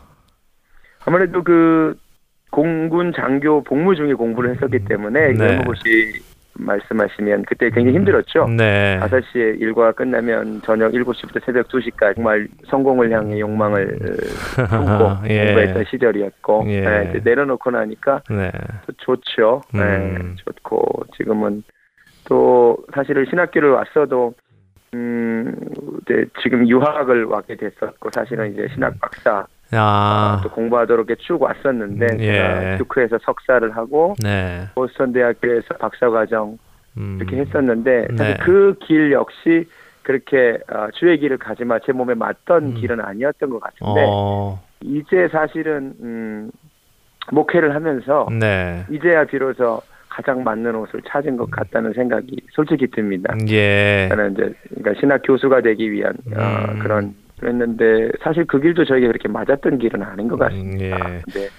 아무래도 1.05 1.43
그 1.43 1.95
공군 2.55 3.11
장교 3.11 3.61
복무 3.61 3.95
중에 3.95 4.13
공부를 4.13 4.51
했었기 4.51 4.85
때문에 4.85 5.33
네. 5.33 5.45
외무고시 5.45 6.21
말씀하시면 6.53 7.43
그때 7.43 7.69
굉장히 7.69 7.97
힘들었죠. 7.97 8.47
네. 8.47 8.97
5시에 9.01 9.59
일과가 9.59 9.91
끝나면 9.91 10.61
저녁 10.61 10.93
7시부터 10.93 11.43
새벽 11.45 11.67
2시까지 11.67 12.15
정말 12.15 12.47
성공을 12.67 13.11
향해 13.11 13.41
욕망을 13.41 13.97
품고 14.55 15.27
예. 15.27 15.47
공부했던 15.47 15.83
시절이었고 15.91 16.63
예. 16.67 16.81
네, 16.81 17.21
내려놓고 17.25 17.71
나니까 17.71 18.21
네. 18.29 18.49
또 18.87 18.93
좋죠. 18.99 19.61
음. 19.75 19.79
네, 19.79 20.35
좋고 20.45 21.07
지금은 21.17 21.61
또 22.23 22.77
사실은 22.93 23.25
신학교를 23.29 23.71
왔어도 23.71 24.33
음, 24.93 25.53
이제 26.03 26.25
지금 26.41 26.65
유학을 26.65 27.25
왔게 27.25 27.57
됐었고 27.57 28.11
사실은 28.13 28.53
이제 28.53 28.65
신학 28.73 28.97
박사 29.01 29.45
아, 29.71 30.41
또 30.43 30.49
공부하도록 30.49 31.09
이렇게 31.09 31.21
쭉 31.23 31.41
왔었는데 31.41 32.05
음, 32.13 32.19
예. 32.19 32.75
듀크에서 32.77 33.17
석사를 33.23 33.75
하고 33.75 34.15
네. 34.21 34.67
보스턴 34.75 35.11
대학교에서 35.11 35.75
박사 35.79 36.09
과정 36.09 36.57
음. 36.97 37.17
이렇게 37.19 37.37
했었는데 37.37 38.07
네. 38.11 38.17
사실 38.17 38.37
그길 38.37 39.11
역시 39.11 39.67
그렇게 40.03 40.59
어, 40.71 40.87
주의 40.93 41.17
길을 41.19 41.37
가지만 41.37 41.79
제 41.85 41.91
몸에 41.91 42.13
맞던 42.13 42.63
음. 42.63 42.73
길은 42.75 43.01
아니었던 43.01 43.49
것 43.49 43.59
같은데 43.59 44.05
어, 44.07 44.61
이제 44.81 45.27
사실은 45.31 45.93
음, 45.99 46.51
목회를 47.31 47.73
하면서 47.73 48.27
네. 48.39 48.85
이제야 48.89 49.25
비로소 49.25 49.81
가장 50.07 50.43
맞는 50.43 50.75
옷을 50.75 51.01
찾은 51.07 51.35
것 51.35 51.49
같다는 51.51 51.91
생각이 51.93 52.37
솔직히 52.51 52.87
듭니다. 52.87 53.35
예. 53.49 54.07
저는 54.09 54.33
이제 54.33 54.53
그러니까 54.69 54.99
신학 54.99 55.21
교수가 55.23 55.61
되기 55.61 55.91
위한 55.91 56.13
어, 56.37 56.71
음. 56.71 56.79
그런 56.79 57.15
그랬는데 57.39 58.11
사실 58.23 58.45
그 58.45 58.59
길도 58.59 58.85
저에게 58.85 59.07
그렇게 59.07 59.27
맞았던 59.27 59.79
길은 59.79 60.01
아닌 60.01 60.27
것 60.27 60.35
음, 60.35 60.39
같습니다. 60.39 60.85
예. 60.85 61.21
근데 61.23 61.49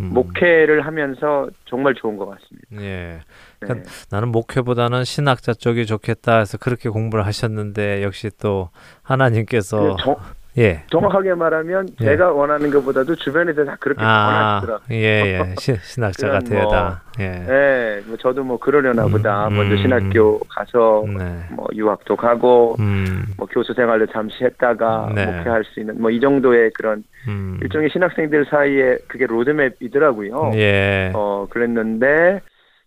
음. 0.00 0.10
목회를 0.14 0.86
하면서 0.86 1.48
정말 1.66 1.94
좋은 1.94 2.16
것 2.16 2.26
같습니다. 2.26 2.82
예. 2.82 3.20
네. 3.60 3.82
나는 4.10 4.28
목회보다는 4.28 5.04
신학자 5.04 5.52
쪽이 5.52 5.86
좋겠다 5.86 6.38
해서 6.38 6.58
그렇게 6.58 6.88
공부를 6.88 7.26
하셨는데 7.26 8.02
역시 8.02 8.30
또 8.40 8.70
하나님께서 9.02 9.96
정, 9.96 10.16
예. 10.58 10.82
정확하게 10.90 11.34
말하면 11.34 11.88
예. 12.00 12.04
제가 12.04 12.32
원하는 12.32 12.70
것보다도 12.70 13.14
주변에서 13.16 13.64
다 13.64 13.76
그렇게 13.80 14.02
아, 14.02 14.26
원하시더라고요. 14.26 14.86
예, 14.90 15.40
예. 15.40 15.54
시, 15.58 15.76
신학자가 15.82 16.40
그런 16.40 16.62
뭐. 16.64 16.96
예. 17.20 17.28
네, 17.30 18.00
뭐 18.06 18.16
저도 18.16 18.42
뭐 18.44 18.58
그러려나 18.58 19.04
음, 19.06 19.12
보다. 19.12 19.48
음. 19.48 19.56
먼저 19.56 19.76
신학교 19.76 20.38
가서 20.48 21.04
네. 21.06 21.38
뭐 21.52 21.66
유학도 21.74 22.16
가고 22.16 22.76
음. 22.80 23.24
뭐 23.36 23.46
교수 23.50 23.72
생활도 23.74 24.06
잠시 24.12 24.42
했다가 24.44 25.12
네. 25.14 25.26
목회할 25.26 25.64
수 25.64 25.80
있는 25.80 26.00
뭐 26.00 26.10
이 26.10 26.18
정도의 26.20 26.70
그런 26.74 27.04
음. 27.28 27.58
일종의 27.62 27.90
신학생들 27.90 28.46
사이에 28.50 28.98
그게 29.08 29.26
로드맵이더라고요. 29.26 30.52
예. 30.54 31.12
어 31.14 31.46
그랬는데 31.50 32.40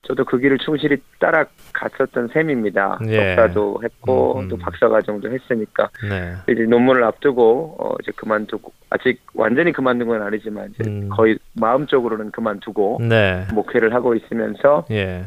저도 0.04 0.26
그 0.26 0.38
길을 0.38 0.58
충실히 0.58 0.98
따라갔었던 1.20 2.28
셈입니다. 2.34 3.00
예. 3.08 3.36
석사도 3.36 3.82
했고 3.84 4.36
음, 4.36 4.44
음. 4.44 4.50
또 4.50 4.58
박사 4.58 4.90
과정도 4.90 5.32
했으니까 5.32 5.90
네. 6.10 6.34
이제 6.50 6.64
논문을 6.64 7.04
앞두고 7.06 7.78
어 7.80 7.96
이제 8.02 8.12
그만두고 8.16 8.74
아직 8.90 9.22
완전히 9.34 9.72
그만둔 9.72 10.08
건 10.10 10.22
아니지만 10.22 10.74
이제 10.74 10.90
음. 10.90 11.10
거의 11.10 11.38
마음적으로는 11.54 12.32
그만두고 12.32 13.00
네. 13.02 13.46
목회를 13.54 13.94
하고 13.94 14.14
있으면서 14.14 14.86
예. 14.92 15.26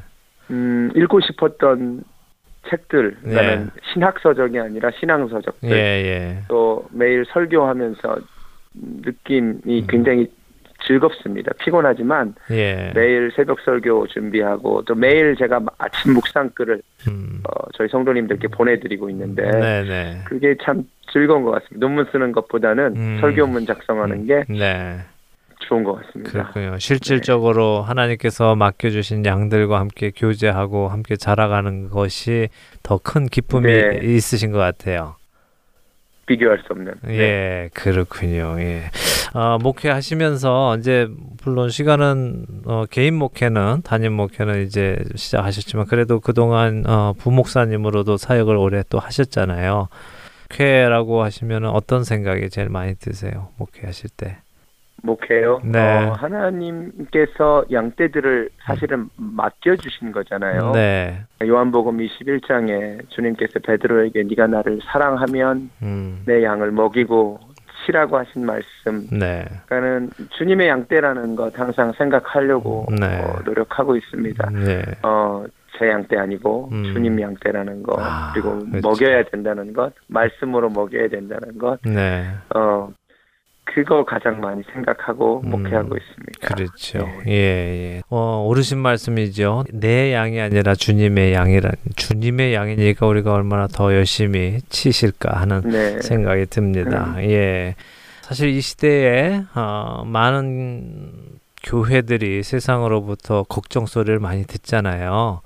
음 0.50 0.90
읽고 0.94 1.20
싶었던 1.20 2.04
책들 2.68 3.16
그러니까 3.22 3.72
신학 3.92 4.18
서적이 4.20 4.58
아니라 4.58 4.90
신앙 4.98 5.26
서적들 5.28 5.70
예, 5.70 5.74
예. 5.74 6.42
또 6.48 6.84
매일 6.90 7.24
설교하면서 7.32 8.18
느낌이 8.74 9.80
음. 9.80 9.86
굉장히 9.88 10.28
즐겁습니다. 10.86 11.52
피곤하지만 11.58 12.34
예. 12.50 12.92
매일 12.94 13.30
새벽 13.34 13.60
설교 13.60 14.06
준비하고 14.08 14.82
또 14.86 14.94
매일 14.94 15.34
제가 15.36 15.60
아침 15.78 16.14
묵상글을 16.14 16.80
음. 17.08 17.42
어, 17.44 17.68
저희 17.76 17.88
성도님들께 17.88 18.48
보내드리고 18.48 19.10
있는데 19.10 19.42
네, 19.50 19.82
네. 19.84 20.20
그게 20.24 20.54
참 20.62 20.84
즐거운 21.12 21.42
것 21.42 21.50
같습니다. 21.52 21.78
논문 21.86 22.06
쓰는 22.12 22.32
것보다는 22.32 22.96
음. 22.96 23.18
설교문 23.20 23.66
작성하는 23.66 24.26
게 24.26 24.44
네. 24.48 24.98
좋은 25.60 25.82
것 25.84 25.94
같습니다. 25.94 26.30
그렇군요. 26.30 26.78
실질적으로 26.78 27.82
하나님께서 27.82 28.54
맡겨주신 28.54 29.24
양들과 29.24 29.80
함께 29.80 30.12
교제하고 30.14 30.88
함께 30.88 31.16
자라가는 31.16 31.88
것이 31.90 32.48
더 32.82 32.98
큰 32.98 33.26
기쁨이 33.26 33.66
네. 33.66 34.00
있으신 34.02 34.52
것 34.52 34.58
같아요. 34.58 35.16
비교할 36.26 36.58
수 36.58 36.72
없는. 36.72 36.94
네. 37.02 37.18
예, 37.18 37.70
그렇군요. 37.72 38.56
예. 38.58 38.90
어, 39.32 39.58
목회하시면서 39.58 40.76
이제 40.78 41.08
물론 41.44 41.70
시간은 41.70 42.46
어, 42.64 42.84
개인 42.90 43.14
목회는 43.14 43.82
담임 43.82 44.12
목회는 44.12 44.64
이제 44.64 44.98
시작하셨지만 45.14 45.86
그래도 45.86 46.20
그동안 46.20 46.84
어, 46.86 47.14
부목사님으로도 47.18 48.16
사역을 48.16 48.56
오래 48.56 48.82
또 48.88 48.98
하셨잖아요. 48.98 49.88
목회라고 50.50 51.22
하시면 51.22 51.66
어떤 51.66 52.04
생각이 52.04 52.50
제일 52.50 52.68
많이 52.68 52.94
드세요? 52.94 53.48
목회하실 53.56 54.10
때. 54.16 54.38
목회요. 55.02 55.60
네. 55.64 55.78
어, 55.78 56.12
하나님께서 56.12 57.64
양떼들을 57.70 58.50
사실은 58.64 59.08
맡겨 59.16 59.76
주신 59.76 60.10
거잖아요. 60.10 60.72
네. 60.72 61.24
요한복음 61.42 61.98
21장에 61.98 63.08
주님께서 63.10 63.60
베드로에게 63.60 64.24
네가 64.24 64.46
나를 64.46 64.80
사랑하면 64.84 65.70
음. 65.82 66.22
내 66.26 66.42
양을 66.42 66.72
먹이고 66.72 67.40
위치라고 67.86 68.18
하신 68.18 68.44
말씀, 68.44 69.06
네. 69.10 69.44
그러니까는 69.66 70.10
주님의 70.30 70.68
양떼라는 70.68 71.36
것 71.36 71.58
항상 71.58 71.92
생각하려고 71.92 72.86
네. 72.98 73.22
어, 73.22 73.38
노력하고 73.44 73.96
있습니다. 73.96 74.50
네. 74.50 74.82
어, 75.02 75.44
제 75.78 75.88
양떼 75.88 76.16
아니고 76.16 76.70
음. 76.72 76.84
주님 76.92 77.20
양떼라는 77.20 77.82
것, 77.82 77.98
아, 78.00 78.32
그리고 78.32 78.58
그렇죠. 78.58 78.88
먹여야 78.88 79.24
된다는 79.24 79.72
것, 79.72 79.92
말씀으로 80.08 80.70
먹여야 80.70 81.08
된다는 81.08 81.58
것, 81.58 81.80
네. 81.82 82.26
어, 82.54 82.90
그거 83.76 84.06
가장 84.06 84.40
많이 84.40 84.62
생각하고 84.72 85.42
음, 85.44 85.50
목회하고 85.50 85.98
있습니다. 85.98 86.48
그렇죠. 86.48 86.98
네. 86.98 87.22
예, 87.26 87.32
예. 87.96 88.02
어, 88.08 88.42
오르신 88.48 88.78
말씀이죠. 88.78 89.64
내 89.70 90.14
양이 90.14 90.40
아니라 90.40 90.74
주님의 90.74 91.34
양이라 91.34 91.72
주님의 91.94 92.54
양이니까 92.54 93.06
우리가 93.06 93.34
얼마나 93.34 93.66
더 93.66 93.94
열심히 93.94 94.60
치실까 94.70 95.38
하는 95.38 95.60
네. 95.60 96.00
생각이 96.00 96.46
듭니다. 96.46 97.16
예. 97.18 97.74
사실 98.22 98.48
이 98.48 98.62
시대에 98.62 99.42
어, 99.54 100.04
많은 100.06 101.10
교회들이 101.62 102.44
세상으로부터 102.44 103.42
걱정 103.42 103.84
소리를 103.84 104.18
많이 104.20 104.46
듣잖아요. 104.46 105.42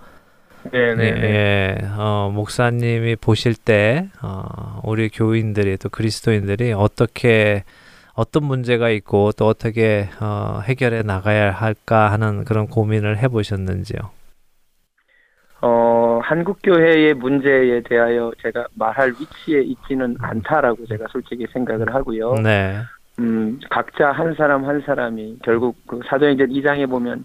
네네. 0.71 1.03
예, 1.05 1.79
어, 1.97 2.31
목사님이 2.33 3.17
보실 3.17 3.55
때 3.57 4.09
어, 4.23 4.81
우리 4.85 5.09
교인들이 5.09 5.79
또 5.79 5.89
그리스도인들이 5.89 6.73
어떻게 6.75 7.65
어떤 8.15 8.45
문제가 8.45 8.91
있고 8.91 9.33
또 9.33 9.47
어떻게 9.47 10.09
어, 10.21 10.61
해결해 10.65 11.03
나가야 11.03 11.53
할까 11.53 12.11
하는 12.11 12.45
그런 12.45 12.67
고민을 12.67 13.19
해보셨는지요? 13.19 13.99
어, 15.63 16.21
한국 16.23 16.59
교회의 16.63 17.15
문제에 17.15 17.83
대하여 17.83 18.33
제가 18.43 18.67
말할 18.75 19.11
위치에 19.11 19.61
있지는 19.63 20.17
않다라고 20.21 20.87
제가 20.87 21.07
솔직히 21.11 21.47
생각을 21.53 21.95
하고요. 21.95 22.35
네, 22.35 22.79
음, 23.19 23.61
각자 23.71 24.13
한 24.13 24.35
사람 24.35 24.65
한 24.65 24.81
사람이 24.81 25.41
결국 25.45 25.77
그 25.87 26.01
사도행전 26.09 26.49
2장에 26.49 26.89
보면 26.89 27.25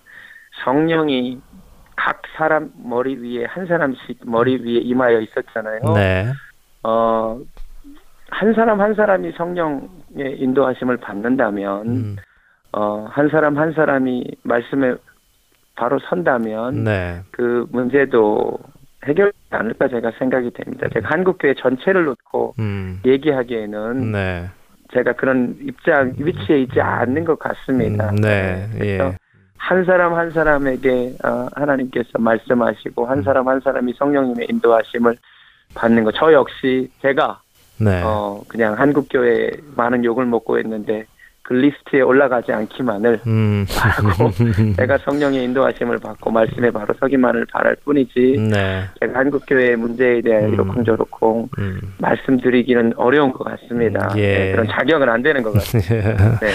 성령이 0.64 1.40
각 1.96 2.22
사람 2.38 2.72
머리 2.76 3.16
위에 3.16 3.46
한 3.46 3.66
사람씩 3.68 4.20
머리 4.26 4.58
위에 4.58 4.82
임하여 4.82 5.22
있었잖아요. 5.22 5.80
네, 5.96 6.34
어, 6.84 7.40
한 8.30 8.54
사람 8.54 8.82
한 8.82 8.94
사람이 8.96 9.32
성령 9.38 9.88
의 10.18 10.39
인도하심을 10.39 10.97
받는다면, 10.97 11.88
음, 11.88 12.16
어, 12.72 13.05
한 13.09 13.30
사람 13.30 13.57
한 13.57 13.74
사람이 13.74 14.24
말씀에 14.43 14.95
바로 15.76 15.99
선다면, 15.99 16.84
네, 16.84 17.22
그 17.32 17.66
문제도 17.72 18.57
해결되지 19.05 19.38
않을까 19.51 19.88
제가 19.88 20.11
생각이 20.18 20.51
됩니다. 20.51 20.88
제가 20.93 21.09
한국교회 21.09 21.55
전체를 21.55 22.05
놓고 22.05 22.55
음, 22.59 23.01
얘기하기에는 23.05 24.11
네, 24.11 24.49
제가 24.93 25.13
그런 25.13 25.55
입장, 25.61 26.13
위치에 26.18 26.61
있지 26.61 26.82
않는 26.82 27.26
것 27.26 27.38
같습니다. 27.39 28.09
음, 28.09 28.16
네, 28.16 28.68
그래서 28.74 29.05
예, 29.05 29.18
한 29.57 29.84
사람 29.86 30.13
한 30.13 30.32
사람에게 30.32 31.16
어, 31.24 31.47
하나님께서 31.55 32.20
말씀하시고 32.20 33.03
음. 33.03 33.09
한 33.09 33.22
사람 33.22 33.47
한 33.47 33.59
사람이 33.59 33.93
성령님의 33.97 34.47
인도하심을 34.49 35.16
받는 35.76 36.03
것. 36.03 36.13
저 36.16 36.32
역시 36.34 36.89
제가 37.01 37.41
네, 37.78 38.01
어 38.03 38.41
그냥 38.47 38.80
한국 38.80 39.07
교회 39.09 39.51
많은 39.76 40.05
욕을 40.05 40.26
먹고 40.26 40.59
있는데 40.59 41.05
그 41.46 41.54
리스트에 41.54 42.02
올라가지 42.02 42.52
않기만을 42.52 43.22
음, 43.28 43.68
바라고 43.70 44.32
내가 44.78 44.98
성령의 44.98 45.43
인도하심을 45.43 46.00
받고 46.00 46.32
말씀에 46.32 46.72
바로 46.72 46.91
서기만을 47.00 47.46
바랄 47.52 47.76
뿐이지 47.86 48.48
네, 48.50 48.86
제가 49.00 49.20
한국 49.20 49.43
교회의 49.46 49.76
문제에 49.76 50.22
대해 50.22 50.46
음. 50.46 50.54
이러쿵저러쿵 50.54 51.50
음, 51.60 51.93
말씀드리기는 52.00 52.93
어려운 52.98 53.32
것 53.32 53.43
같습니다. 53.43 54.10
음, 54.14 54.18
예. 54.18 54.38
네, 54.38 54.52
그런 54.54 54.68
자격은 54.68 55.08
안 55.08 55.22
되는 55.22 55.43
것 55.43 55.54
같습니다. 55.54 56.39
네. 56.41 56.50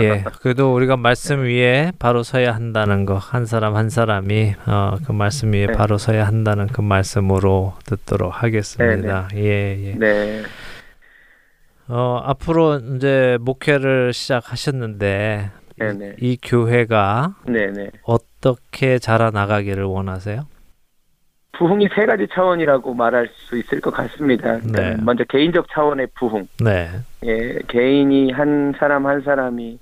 예, 0.00 0.24
그래도 0.42 0.74
우리가 0.74 0.96
말씀 0.96 1.42
위에 1.42 1.92
바로 1.98 2.22
서야 2.22 2.54
한다는 2.54 3.06
거, 3.06 3.14
한 3.16 3.46
사람 3.46 3.76
한 3.76 3.90
사람이 3.90 4.54
어, 4.66 4.96
그 5.04 5.12
말씀 5.12 5.52
위에 5.52 5.66
네. 5.66 5.72
바로 5.72 5.98
서야 5.98 6.26
한다는 6.26 6.68
그 6.68 6.80
말씀으로 6.80 7.74
듣도록 7.84 8.42
하겠습니다. 8.42 9.28
예, 9.34 9.88
예. 9.88 9.94
네. 9.96 10.42
어, 11.88 12.20
앞으로 12.24 12.76
이제 12.96 13.38
목회를 13.40 14.12
시작하셨는데 14.12 15.50
네네. 15.76 16.16
이 16.20 16.38
교회가 16.42 17.34
네네. 17.46 17.90
어떻게 18.04 18.98
자라나가기를 18.98 19.84
원하세요? 19.84 20.46
부흥이 21.58 21.88
세 21.94 22.06
가지 22.06 22.26
차원이라고 22.32 22.94
말할 22.94 23.28
수 23.32 23.56
있을 23.56 23.80
것 23.80 23.92
같습니다. 23.92 24.58
네. 24.58 24.96
먼저 25.00 25.24
개인적 25.24 25.66
차원의 25.70 26.08
부흥. 26.14 26.48
네, 26.64 26.90
예, 27.24 27.58
개인이 27.68 28.32
한 28.32 28.74
사람 28.78 29.06
한 29.06 29.22
사람이 29.22 29.78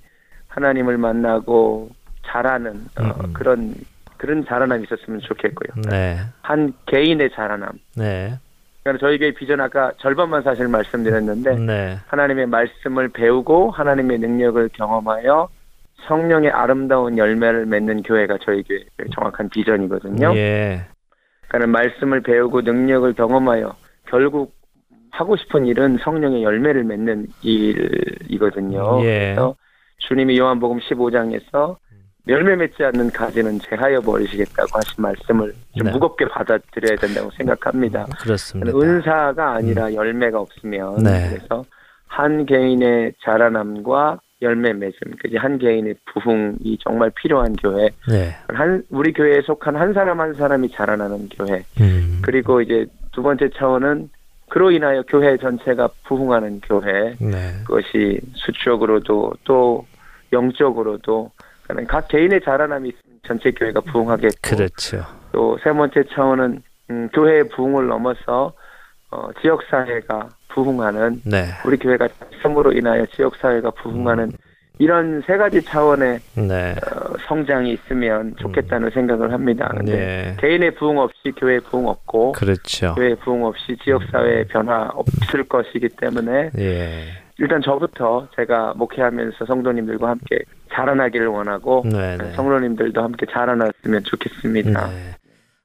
하나님을 0.49 0.97
만나고 0.97 1.89
자라는 2.27 2.71
어, 2.99 3.03
음. 3.23 3.33
그런 3.33 3.73
그런 4.17 4.45
자라남이 4.45 4.83
있었으면 4.83 5.19
좋겠고요. 5.21 5.81
네, 5.89 6.19
한 6.41 6.73
개인의 6.85 7.31
자라남. 7.33 7.71
네, 8.85 8.91
그러니까 8.91 9.07
저희 9.07 9.17
교회 9.17 9.31
비전 9.31 9.61
아까 9.61 9.91
절반만 9.97 10.43
사실 10.43 10.67
말씀드렸는데 10.67 11.55
네, 11.55 11.97
하나님의 12.07 12.47
말씀을 12.47 13.09
배우고 13.09 13.71
하나님의 13.71 14.19
능력을 14.19 14.69
경험하여 14.73 15.47
성령의 16.07 16.51
아름다운 16.51 17.17
열매를 17.17 17.65
맺는 17.65 18.03
교회가 18.03 18.39
저희 18.43 18.61
교회의 18.63 19.09
정확한 19.15 19.49
비전이거든요. 19.49 20.35
예, 20.35 20.81
그러니까 21.47 21.79
말씀을 21.79 22.21
배우고 22.21 22.61
능력을 22.61 23.13
경험하여 23.13 23.73
결국 24.09 24.53
하고 25.11 25.37
싶은 25.37 25.65
일은 25.65 25.97
성령의 26.03 26.43
열매를 26.43 26.83
맺는 26.83 27.27
일이거든요. 27.41 28.99
예. 29.03 29.33
그래서 29.35 29.55
주님이 29.99 30.37
요한복음 30.39 30.79
15장에서 30.79 31.77
열매 32.27 32.55
맺지 32.55 32.83
않는 32.85 33.11
가지는 33.11 33.59
제하여 33.59 33.99
버리시겠다고 33.99 34.69
하신 34.73 35.01
말씀을 35.01 35.53
좀 35.77 35.87
네. 35.87 35.91
무겁게 35.91 36.25
받아들여야 36.25 36.95
된다고 36.97 37.29
생각합니다. 37.31 38.05
그렇습니다. 38.21 38.77
은사가 38.77 39.55
아니라 39.55 39.93
열매가 39.93 40.39
없으면 40.39 41.03
네. 41.03 41.29
그래서 41.29 41.65
한 42.07 42.45
개인의 42.45 43.13
자라남과 43.23 44.21
열매 44.41 44.71
맺음, 44.73 45.15
그지 45.21 45.37
한 45.37 45.57
개인의 45.57 45.95
부흥이 46.05 46.77
정말 46.81 47.11
필요한 47.11 47.53
교회, 47.55 47.89
네, 48.09 48.35
한 48.49 48.83
우리 48.89 49.13
교회에 49.13 49.41
속한 49.41 49.75
한 49.75 49.93
사람 49.93 50.19
한 50.19 50.33
사람이 50.33 50.69
자라나는 50.71 51.29
교회, 51.29 51.63
음, 51.79 52.19
그리고 52.21 52.61
이제 52.61 52.85
두 53.13 53.23
번째 53.23 53.49
차원은 53.55 54.09
그로 54.49 54.69
인하여 54.69 55.01
교회 55.07 55.37
전체가 55.37 55.89
부흥하는 56.03 56.59
교회, 56.61 57.15
네, 57.19 57.53
그것이 57.65 58.19
수적으로도 58.35 59.33
또 59.45 59.85
영적으로도 60.33 61.31
각 61.87 62.07
개인의 62.07 62.41
자라남이 62.43 62.89
있으면 62.89 63.19
전체 63.27 63.51
교회가 63.51 63.81
부흥하겠고 63.81 64.35
그렇죠. 64.41 65.03
또 65.31 65.57
세 65.63 65.71
번째 65.71 66.03
차원은 66.13 66.61
음, 66.89 67.09
교회의 67.13 67.49
부흥을 67.49 67.87
넘어서 67.87 68.53
어, 69.11 69.29
지역 69.41 69.63
사회가 69.69 70.29
부흥하는 70.49 71.21
네, 71.25 71.45
우리 71.65 71.77
교회가 71.77 72.07
참으로 72.41 72.71
인하여 72.71 73.05
지역 73.07 73.35
사회가 73.37 73.71
부흥하는 73.71 74.25
음. 74.25 74.31
이런 74.79 75.21
세 75.27 75.37
가지 75.37 75.61
차원의 75.61 76.19
네, 76.35 76.71
어, 76.71 77.13
성장이 77.27 77.71
있으면 77.73 78.35
좋겠다는 78.37 78.89
생각을 78.89 79.31
합니다. 79.31 79.71
근데 79.77 79.95
네, 79.95 80.35
개인의 80.39 80.75
부흥 80.75 80.97
없이 80.97 81.31
교회 81.37 81.59
부흥 81.59 81.87
없고 81.87 82.31
그렇죠. 82.33 82.95
교회 82.95 83.13
부흥 83.15 83.45
없이 83.45 83.77
지역 83.83 84.03
사회의 84.11 84.45
변화 84.45 84.89
없을 84.93 85.43
것이기 85.43 85.89
때문에 85.89 86.49
예, 86.57 87.03
일단 87.37 87.61
저부터 87.61 88.27
제가 88.35 88.73
목회하면서 88.75 89.45
성도님들과 89.45 90.09
함께 90.09 90.39
자라나기를 90.73 91.27
원하고 91.27 91.83
네, 91.85 92.17
네. 92.17 92.33
성도님들도 92.33 93.01
함께 93.01 93.25
자라났으면 93.31 94.03
좋겠습니다. 94.03 94.87
네. 94.87 95.15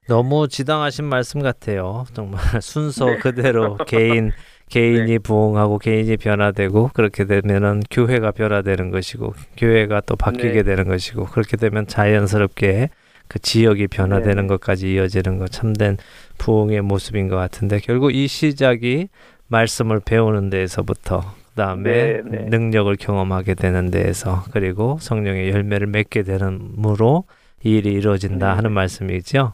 너무 0.07 0.47
지당하신 0.47 1.05
말씀 1.05 1.41
같아요. 1.41 2.05
정말 2.13 2.41
순서 2.61 3.05
네. 3.05 3.17
그대로 3.17 3.77
개인 3.85 4.31
개인이 4.69 5.17
부흥하고 5.19 5.79
개인이 5.79 6.15
변화되고 6.17 6.91
그렇게 6.93 7.25
되면은 7.25 7.81
교회가 7.89 8.31
변화되는 8.31 8.91
것이고 8.91 9.33
교회가 9.57 10.01
또 10.01 10.15
바뀌게 10.15 10.53
네. 10.53 10.63
되는 10.63 10.87
것이고 10.87 11.25
그렇게 11.25 11.57
되면 11.57 11.87
자연스럽게 11.87 12.89
그 13.27 13.39
지역이 13.39 13.87
변화되는 13.87 14.43
네. 14.43 14.47
것까지 14.47 14.93
이어지는 14.93 15.37
것 15.37 15.51
참된 15.51 15.97
부흥의 16.37 16.81
모습인 16.81 17.29
것 17.29 17.35
같은데 17.35 17.79
결국 17.79 18.13
이 18.13 18.27
시작이 18.27 19.09
말씀을 19.47 20.01
배우는 20.03 20.49
데에서부터 20.49 21.23
그다음에 21.59 21.91
네, 21.91 22.21
네. 22.23 22.45
능력을 22.45 22.95
경험하게 22.95 23.53
되는 23.55 23.91
데에서 23.91 24.45
그리고 24.51 24.97
성령의 25.01 25.49
열매를 25.49 25.87
맺게 25.87 26.23
되는므로 26.23 27.25
이 27.63 27.77
일이 27.77 27.91
이루어진다 27.91 28.47
네. 28.47 28.55
하는 28.55 28.71
말씀이죠. 28.71 29.53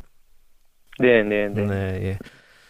네, 0.99 1.23
네, 1.23 1.47
네. 1.47 1.65
네, 1.65 1.99
예. 2.03 2.17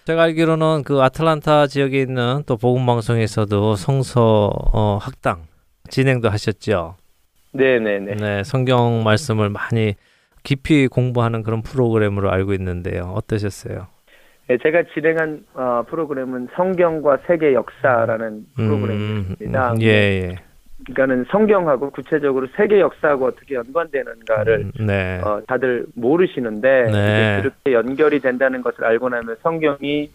제가 0.05 0.23
알기로는 0.23 0.83
그 0.85 1.01
아틀란타 1.01 1.67
지역에 1.67 2.01
있는 2.01 2.43
또 2.45 2.55
복음 2.55 2.85
방송에서도 2.85 3.75
성서 3.75 4.51
어, 4.71 4.97
학당 5.01 5.43
진행도 5.89 6.29
하셨죠. 6.29 6.95
네, 7.51 7.79
네, 7.79 7.99
네. 7.99 8.15
네, 8.15 8.43
성경 8.43 9.03
말씀을 9.03 9.49
많이 9.49 9.95
깊이 10.43 10.87
공부하는 10.87 11.43
그런 11.43 11.61
프로그램으로 11.61 12.31
알고 12.31 12.53
있는데요. 12.53 13.11
어떠셨어요? 13.15 13.87
예, 14.49 14.57
제가 14.57 14.83
진행한 14.93 15.43
어, 15.53 15.83
프로그램은 15.87 16.49
성경과 16.55 17.17
세계 17.25 17.53
역사라는 17.53 18.27
음, 18.27 18.45
프로그램입니다. 18.55 19.73
음, 19.73 19.81
예, 19.81 19.87
예. 19.87 20.35
그러니까는 20.85 21.25
성경하고 21.31 21.89
구체적으로 21.89 22.47
세계 22.55 22.79
역사하고 22.79 23.25
어떻게 23.25 23.55
연관되는가를 23.55 24.71
음, 24.79 24.85
네. 24.85 25.19
어, 25.23 25.41
다들 25.47 25.87
모르시는데 25.95 26.91
네. 26.91 27.39
그렇게 27.41 27.73
연결이 27.73 28.19
된다는 28.19 28.61
것을 28.61 28.85
알고 28.85 29.09
나면 29.09 29.37
성경이 29.41 30.11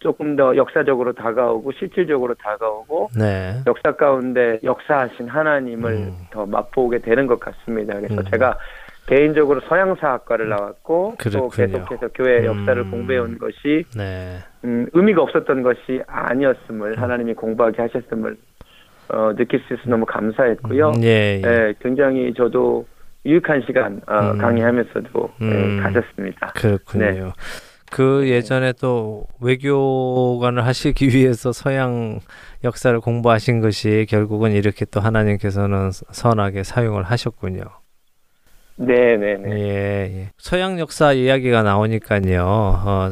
조금 0.00 0.36
더 0.36 0.56
역사적으로 0.56 1.12
다가오고 1.12 1.72
실질적으로 1.72 2.34
다가오고 2.34 3.10
네. 3.16 3.62
역사 3.66 3.92
가운데 3.92 4.58
역사하신 4.62 5.28
하나님을 5.28 5.92
음. 5.92 6.16
더 6.30 6.46
맛보게 6.46 6.98
되는 6.98 7.26
것 7.26 7.38
같습니다. 7.38 7.94
그래서 7.94 8.14
음. 8.14 8.24
제가 8.30 8.56
개인적으로 9.08 9.60
서양사학과를 9.68 10.48
나왔고 10.50 11.16
또 11.18 11.48
그렇군요. 11.48 11.66
계속해서 11.66 12.08
교회 12.14 12.44
역사를 12.44 12.76
음. 12.82 12.90
공부해온 12.90 13.38
것이 13.38 13.84
네. 13.96 14.38
음, 14.64 14.86
의미가 14.92 15.22
없었던 15.22 15.62
것이 15.62 16.02
아니었음을 16.06 17.00
하나님이 17.00 17.34
공부하게 17.34 17.82
하셨음을 17.82 18.36
어, 19.10 19.34
느낄 19.34 19.60
수 19.66 19.74
있어서 19.74 19.88
너무 19.88 20.04
감사했고요. 20.04 20.92
예, 21.02 21.40
예. 21.42 21.42
예, 21.42 21.74
굉장히 21.80 22.34
저도 22.34 22.86
유익한 23.24 23.62
시간 23.66 24.02
어, 24.06 24.32
음. 24.32 24.38
강의하면서도 24.38 25.30
음. 25.40 25.78
예, 25.78 25.82
가졌습니다. 25.82 26.48
그렇군요. 26.54 27.04
네. 27.04 27.32
그 27.90 28.28
예전에 28.28 28.74
또 28.78 29.26
외교관을 29.40 30.66
하시기 30.66 31.08
위해서 31.16 31.52
서양 31.52 32.20
역사를 32.62 33.00
공부하신 33.00 33.60
것이 33.60 34.06
결국은 34.10 34.52
이렇게 34.52 34.84
또 34.84 35.00
하나님께서는 35.00 35.92
선하게 35.92 36.62
사용을 36.64 37.04
하셨군요. 37.04 37.62
네, 38.78 39.16
네, 39.16 39.36
네. 39.36 39.50
예, 39.50 40.20
예. 40.20 40.28
서양 40.36 40.78
역사 40.78 41.12
이야기가 41.12 41.62
나오니까요. 41.62 42.42
어, 42.44 43.10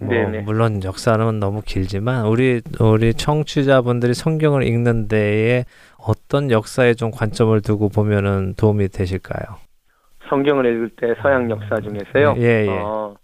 뭐 0.00 0.08
네네. 0.08 0.40
물론 0.42 0.82
역사는 0.84 1.40
너무 1.40 1.60
길지만 1.64 2.26
우리 2.26 2.60
우리 2.80 3.12
청취자분들이 3.14 4.14
성경을 4.14 4.62
읽는 4.62 5.08
데에 5.08 5.64
어떤 5.98 6.50
역사에 6.50 6.94
좀 6.94 7.10
관점을 7.10 7.60
두고 7.62 7.88
보면은 7.88 8.54
도움이 8.56 8.88
되실까요? 8.88 9.56
성경을 10.28 10.66
읽을 10.66 10.90
때 10.90 11.14
서양 11.20 11.50
역사 11.50 11.80
중에서요. 11.80 12.34
예, 12.38 12.66
예. 12.66 12.68
어, 12.68 13.16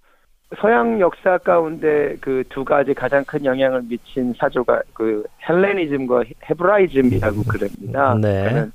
서양 0.61 1.01
역사 1.01 1.39
가운데 1.39 2.17
그 2.21 2.43
두 2.49 2.65
가지 2.65 2.95
가장 2.95 3.25
큰 3.25 3.45
영향을 3.45 3.83
미친 3.83 4.33
사조가 4.39 4.83
그 4.93 5.25
헬레니즘과 5.49 6.25
헤브라이즘이라고 6.49 7.43
그럽니다. 7.45 8.15
네. 8.21 8.67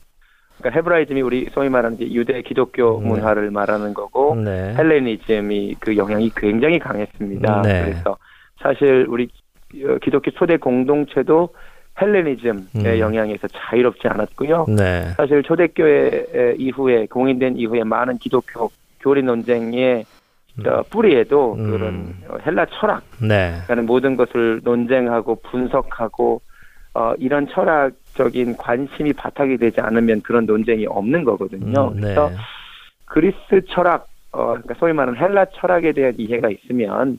그러니까 0.60 0.78
헤브라이즘이 0.78 1.22
우리 1.22 1.48
소위 1.54 1.70
말하는 1.70 1.98
유대 2.02 2.42
기독교 2.42 3.00
네. 3.02 3.08
문화를 3.08 3.50
말하는 3.52 3.94
거고 3.94 4.36
네. 4.36 4.76
헬레니즘이 4.78 5.76
그 5.80 5.98
영향이 5.98 6.32
굉장히 6.36 6.80
강했습니다. 6.80 7.62
네. 7.62 7.86
그래서 7.86 8.18
사실 8.62 9.06
우리 9.10 9.30
어, 9.86 9.98
기독교 10.02 10.32
초대 10.32 10.58
공동체도 10.58 11.50
헬레니즘의 12.02 12.64
음. 12.76 13.00
영향에서 13.00 13.48
자유롭지 13.48 14.08
않았고요. 14.08 14.66
네. 14.70 15.10
사실 15.18 15.44
초대교회 15.44 16.56
이후에 16.58 17.08
공인된 17.08 17.58
이후에 17.58 17.84
많은 17.84 18.18
기독교 18.18 18.70
교리 19.02 19.24
논쟁의 19.24 20.06
어, 20.66 20.84
뿌리에도 20.90 21.54
음. 21.54 21.72
그런 21.72 22.16
어, 22.28 22.38
헬라 22.46 22.66
철학 22.66 23.04
네. 23.22 23.54
라는 23.68 23.86
모든 23.86 24.18
것을 24.18 24.60
논쟁하고 24.64 25.36
분석하고 25.44 26.42
어, 27.00 27.14
이런 27.18 27.48
철학적인 27.48 28.58
관심이 28.58 29.14
바탕이 29.14 29.58
되지 29.58 29.80
않으면 29.80 30.22
그런 30.22 30.46
논쟁이 30.46 30.86
없는 30.86 31.24
거거든요. 31.24 31.94
음, 31.94 31.96
네. 31.96 32.02
그래서 32.02 32.30
그리스 33.06 33.38
철학, 33.70 34.08
어, 34.34 34.48
그러니까 34.48 34.74
소위 34.74 34.92
말하는 34.92 35.18
헬라 35.18 35.46
철학에 35.56 35.94
대한 35.94 36.14
이해가 36.18 36.50
있으면 36.50 37.18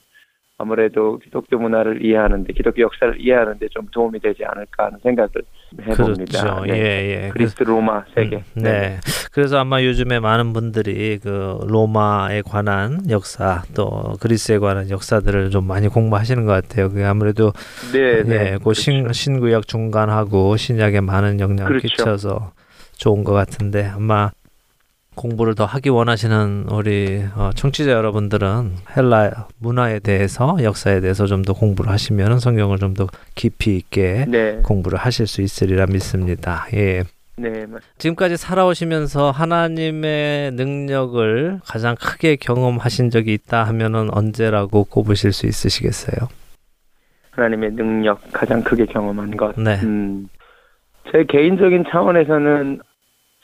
아무래도 0.60 1.18
기독교 1.18 1.58
문화를 1.58 2.04
이해하는데 2.04 2.52
기독교 2.52 2.82
역사를 2.82 3.18
이해하는데 3.18 3.66
좀 3.70 3.86
도움이 3.90 4.20
되지 4.20 4.44
않을까 4.44 4.86
하는 4.86 4.98
생각을 5.02 5.30
해봅니다. 5.80 6.42
그렇죠. 6.42 6.64
네. 6.66 6.78
예, 6.78 7.24
예. 7.24 7.28
그리스 7.30 7.62
로마 7.62 8.04
세계. 8.14 8.36
음, 8.36 8.42
네. 8.62 9.00
그래서 9.32 9.58
아마 9.58 9.82
요즘에 9.82 10.20
많은 10.20 10.52
분들이 10.52 11.18
그 11.18 11.60
로마에 11.66 12.42
관한 12.42 13.08
역사 13.08 13.62
또 13.74 14.16
그리스에 14.20 14.58
관한 14.58 14.90
역사들을 14.90 15.48
좀 15.48 15.66
많이 15.66 15.88
공부하시는 15.88 16.44
것 16.44 16.52
같아요. 16.52 16.90
그게 16.90 17.04
아무래도 17.04 17.52
네, 17.94 18.22
네. 18.22 18.34
예, 18.34 18.58
그 18.62 18.74
신, 18.74 19.10
신구약 19.10 19.66
중간하고 19.66 20.58
신약에 20.58 21.00
많은 21.00 21.40
영향을 21.40 21.78
그렇죠. 21.78 21.88
끼쳐서 21.88 22.52
좋은 22.98 23.24
것 23.24 23.32
같은데 23.32 23.86
아마 23.86 24.30
공부를 25.16 25.54
더 25.54 25.64
하기 25.64 25.88
원하시는 25.88 26.66
우리 26.70 27.24
어, 27.34 27.50
청취자 27.54 27.90
여러분들은 27.90 28.72
헬라 28.96 29.48
문화에 29.58 29.98
대해서 29.98 30.56
역사에 30.62 31.00
대해서 31.00 31.26
좀 31.26 31.42
더 31.42 31.52
공부를 31.52 31.90
하시면 31.90 32.38
성경을 32.38 32.78
좀 32.78 32.94
더 32.94 33.06
깊이 33.34 33.76
있게 33.76 34.26
네, 34.28 34.60
공부를 34.62 34.98
하실 34.98 35.26
수 35.26 35.42
있으리라 35.42 35.86
믿습니다. 35.86 36.66
예. 36.74 37.02
네, 37.36 37.66
맞- 37.66 37.80
지금까지 37.98 38.36
살아오시면서 38.36 39.30
하나님의 39.30 40.52
능력을 40.52 41.60
가장 41.64 41.94
크게 41.96 42.36
경험하신 42.36 43.10
적이 43.10 43.32
있다 43.34 43.64
하면은 43.64 44.08
언제라고 44.12 44.84
꼽으실 44.84 45.32
수 45.32 45.46
있으시겠어요? 45.46 46.28
하나님의 47.32 47.72
능력 47.72 48.20
가장 48.32 48.62
크게 48.62 48.84
경험한 48.86 49.36
것. 49.36 49.58
네. 49.58 49.80
음, 49.82 50.28
제 51.10 51.24
개인적인 51.24 51.84
차원에서는 51.90 52.80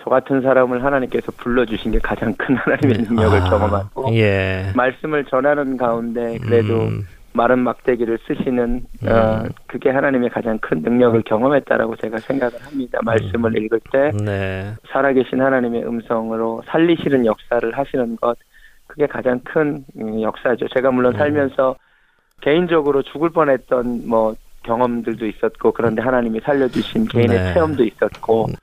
저 0.07 0.11
같은 0.11 0.41
사람을 0.41 0.85
하나님께서 0.85 1.33
불러주신 1.33 1.91
게 1.91 1.99
가장 1.99 2.33
큰 2.35 2.55
하나님의 2.55 2.99
능력을 3.11 3.39
아, 3.41 3.51
경험하고 3.51 4.15
예. 4.15 4.71
말씀을 4.77 5.25
전하는 5.25 5.77
가운데 5.77 6.39
그래도 6.39 6.83
음, 6.83 7.05
마른 7.33 7.59
막대기를 7.59 8.21
쓰시는 8.25 8.85
어, 9.09 9.43
음. 9.45 9.49
그게 9.67 9.91
하나님의 9.91 10.31
가장 10.31 10.59
큰 10.59 10.81
능력을 10.83 11.21
경험했다라고 11.23 11.97
제가 11.97 12.19
생각을 12.19 12.55
합니다. 12.65 13.01
말씀을 13.03 13.57
읽을 13.57 13.81
때 13.91 14.13
네. 14.25 14.73
살아계신 14.93 15.41
하나님의 15.41 15.85
음성으로 15.85 16.63
살리시는 16.67 17.27
역사를 17.27 17.77
하시는 17.77 18.15
것 18.17 18.39
그게 18.87 19.09
가장 19.09 19.41
큰 19.41 19.85
음, 19.99 20.23
역사죠. 20.23 20.69
제가 20.69 20.93
물론 20.93 21.15
음. 21.15 21.19
살면서 21.19 21.75
개인적으로 22.43 23.03
죽을 23.03 23.31
뻔했던 23.31 24.07
뭐 24.07 24.37
경험들도 24.63 25.27
있었고 25.27 25.73
그런데 25.73 26.01
하나님이 26.01 26.41
살려주신 26.45 27.07
개인의 27.07 27.39
네. 27.39 27.55
체험도 27.55 27.83
있었고 27.83 28.47
음. 28.51 28.55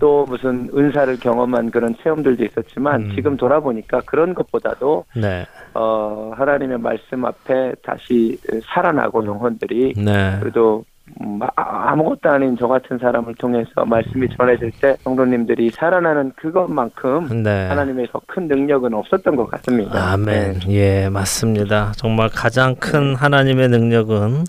또 0.00 0.24
무슨 0.28 0.68
은사를 0.76 1.20
경험한 1.20 1.70
그런 1.70 1.94
체험들도 2.02 2.42
있었지만 2.44 3.02
음. 3.02 3.12
지금 3.14 3.36
돌아보니까 3.36 4.00
그런 4.06 4.34
것보다도 4.34 5.04
네. 5.14 5.46
어 5.74 6.32
하나님의 6.36 6.78
말씀 6.78 7.24
앞에 7.24 7.74
다시 7.84 8.36
살아나고 8.74 9.24
영혼들이 9.24 9.94
네. 9.96 10.36
그래도 10.40 10.84
음, 11.20 11.40
아- 11.42 11.90
아무것도 11.90 12.30
아닌 12.30 12.56
저 12.58 12.68
같은 12.68 12.96
사람을 12.98 13.34
통해서 13.34 13.84
말씀이 13.84 14.28
전해질 14.36 14.70
때 14.80 14.96
성도님들이 15.00 15.70
살아나는 15.70 16.32
그것만큼 16.36 17.42
네. 17.42 17.66
하나님의 17.68 18.08
더 18.12 18.20
큰 18.26 18.46
능력은 18.48 18.94
없었던 18.94 19.34
것 19.36 19.50
같습니다. 19.50 20.12
아멘. 20.12 20.60
네. 20.60 20.72
예, 21.04 21.08
맞습니다. 21.08 21.92
정말 21.96 22.28
가장 22.32 22.76
큰 22.76 23.14
하나님의 23.16 23.68
능력은 23.68 24.44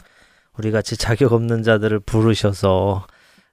우리 0.60 0.70
같이 0.72 0.98
자격 0.98 1.34
없는 1.34 1.64
자들을 1.64 2.00
부르셔서 2.06 3.06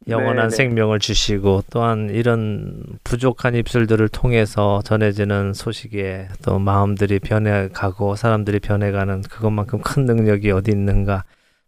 영원한 0.06 0.48
네, 0.48 0.50
네. 0.50 0.56
생명을 0.56 1.00
주시고 1.00 1.64
또한 1.70 2.08
이런 2.10 2.82
부족한 3.04 3.54
입술들을 3.54 4.08
통해서 4.08 4.80
전해지는 4.84 5.52
소식에 5.54 6.28
또 6.42 6.58
마음들이 6.58 7.18
변해가고 7.18 8.16
사람들이 8.16 8.60
변해가는 8.60 9.22
그것만큼 9.22 9.80
큰 9.80 10.04
능력이 10.06 10.50
어디 10.50 10.70
있는가 10.70 11.24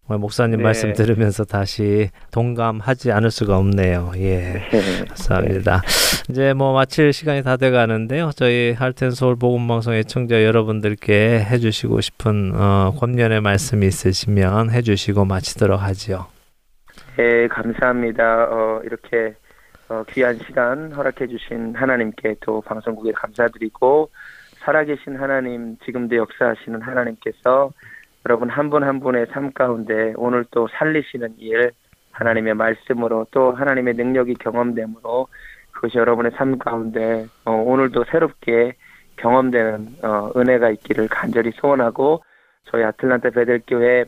목사님 0.06 0.58
네. 0.58 0.64
말씀 0.64 0.92
들으면서 0.92 1.44
다시 1.44 2.10
동감하지 2.32 3.12
않을 3.12 3.30
수가 3.30 3.56
없네요. 3.58 4.12
예. 4.16 4.62
네. 4.72 5.04
감사합니다. 5.06 5.82
이제 6.30 6.52
뭐 6.52 6.72
마칠 6.72 7.12
시간이 7.12 7.42
다 7.44 7.56
돼 7.56 7.70
가는데요. 7.70 8.30
저희 8.34 8.72
할텐 8.72 9.12
서울 9.12 9.36
복음 9.36 9.68
방송의 9.68 10.06
청자 10.06 10.42
여러분들께 10.42 11.44
해 11.44 11.58
주시고 11.58 12.00
싶은 12.00 12.52
어, 12.54 12.94
권면의 12.98 13.40
말씀이 13.40 13.86
있으시면 13.86 14.70
해 14.70 14.82
주시고 14.82 15.26
마치도록 15.26 15.80
하지요. 15.80 16.26
네, 17.16 17.48
감사합니다. 17.48 18.44
어, 18.50 18.80
이렇게 18.84 19.34
어, 19.88 20.04
귀한 20.10 20.36
시간 20.38 20.92
허락해 20.92 21.26
주신 21.26 21.74
하나님께 21.74 22.36
또 22.40 22.60
방송국에 22.60 23.12
감사드리고 23.12 24.10
살아계신 24.60 25.16
하나님, 25.16 25.76
지금도 25.78 26.16
역사하시는 26.16 26.80
하나님께서 26.80 27.72
여러분 28.26 28.48
한분한 28.48 29.00
분의 29.00 29.26
삶 29.32 29.52
가운데 29.52 30.12
오늘 30.16 30.44
또 30.50 30.68
살리시는 30.68 31.34
일 31.38 31.72
하나님의 32.12 32.54
말씀으로 32.54 33.26
또 33.32 33.52
하나님의 33.52 33.94
능력이 33.94 34.34
경험됨으로 34.34 35.26
그것이 35.72 35.98
여러분의 35.98 36.32
삶 36.36 36.58
가운데 36.58 37.26
어, 37.44 37.52
오늘도 37.52 38.04
새롭게 38.04 38.74
경험되는 39.16 39.96
어, 40.04 40.30
은혜가 40.36 40.70
있기를 40.70 41.08
간절히 41.08 41.50
소원하고 41.52 42.22
저희 42.66 42.84
아틀란타 42.84 43.30
베델교회 43.30 44.04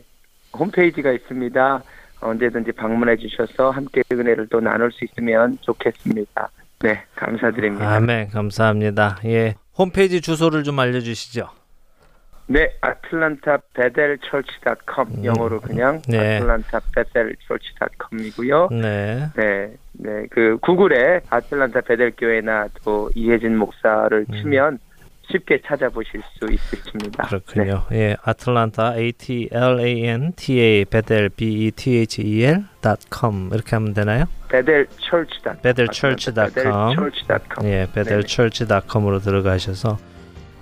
홈페이지가 0.57 1.11
있습니다. 1.11 1.83
언제든지 2.23 2.71
방문해 2.71 3.17
주셔서 3.17 3.71
함께 3.71 4.01
은혜를 4.11 4.47
또 4.49 4.59
나눌 4.59 4.91
수 4.91 5.05
있으면 5.05 5.57
좋겠습니다. 5.61 6.49
네, 6.81 7.03
감사드립니다. 7.15 7.95
아멘. 7.95 8.29
감사합니다. 8.29 9.19
예. 9.25 9.55
홈페이지 9.77 10.21
주소를 10.21 10.63
좀 10.63 10.79
알려주시죠. 10.79 11.49
네, 12.47 12.69
아틀란타 12.81 13.57
베델 13.73 14.17
철치닷컴 14.19 15.07
음, 15.17 15.25
영어로 15.25 15.61
그냥 15.61 16.01
네. 16.09 16.37
아틀란타 16.37 16.81
베델 16.93 17.35
철치닷컴이고요. 17.47 18.67
네. 18.71 19.29
네, 19.35 19.73
네, 19.93 20.25
그 20.29 20.57
구글에 20.61 21.21
아틀란타 21.29 21.81
베델 21.81 22.11
교회나 22.17 22.67
또 22.83 23.09
이혜진 23.15 23.57
목사를 23.57 24.25
음. 24.29 24.35
치면 24.35 24.79
쉽게 25.31 25.59
찾아보실 25.65 26.21
수 26.37 26.51
있으십니다. 26.51 27.23
그렇군요. 27.27 27.83
예, 27.91 28.15
아틀란타 28.23 28.97
A 28.97 29.11
T 29.13 29.49
L 29.51 29.79
A 29.79 30.07
N 30.07 30.33
T 30.35 30.59
A 30.59 30.85
베델 30.85 31.29
B 31.29 31.65
E 31.67 31.71
T 31.71 31.97
H 31.99 32.21
E 32.21 32.43
L 32.43 32.65
.com 33.11 33.49
이렇게 33.53 33.75
하면 33.75 33.93
되나요? 33.93 34.25
네, 34.51 34.59
베델 34.59 34.87
철치닷 34.99 35.61
베델 35.61 35.87
철치닷컴. 35.87 36.53
베델 36.53 36.71
철치닷컴. 36.95 37.65
예, 37.67 37.87
베델 37.93 38.23
철치닷컴으로 38.25 39.19
들어가셔서 39.19 39.97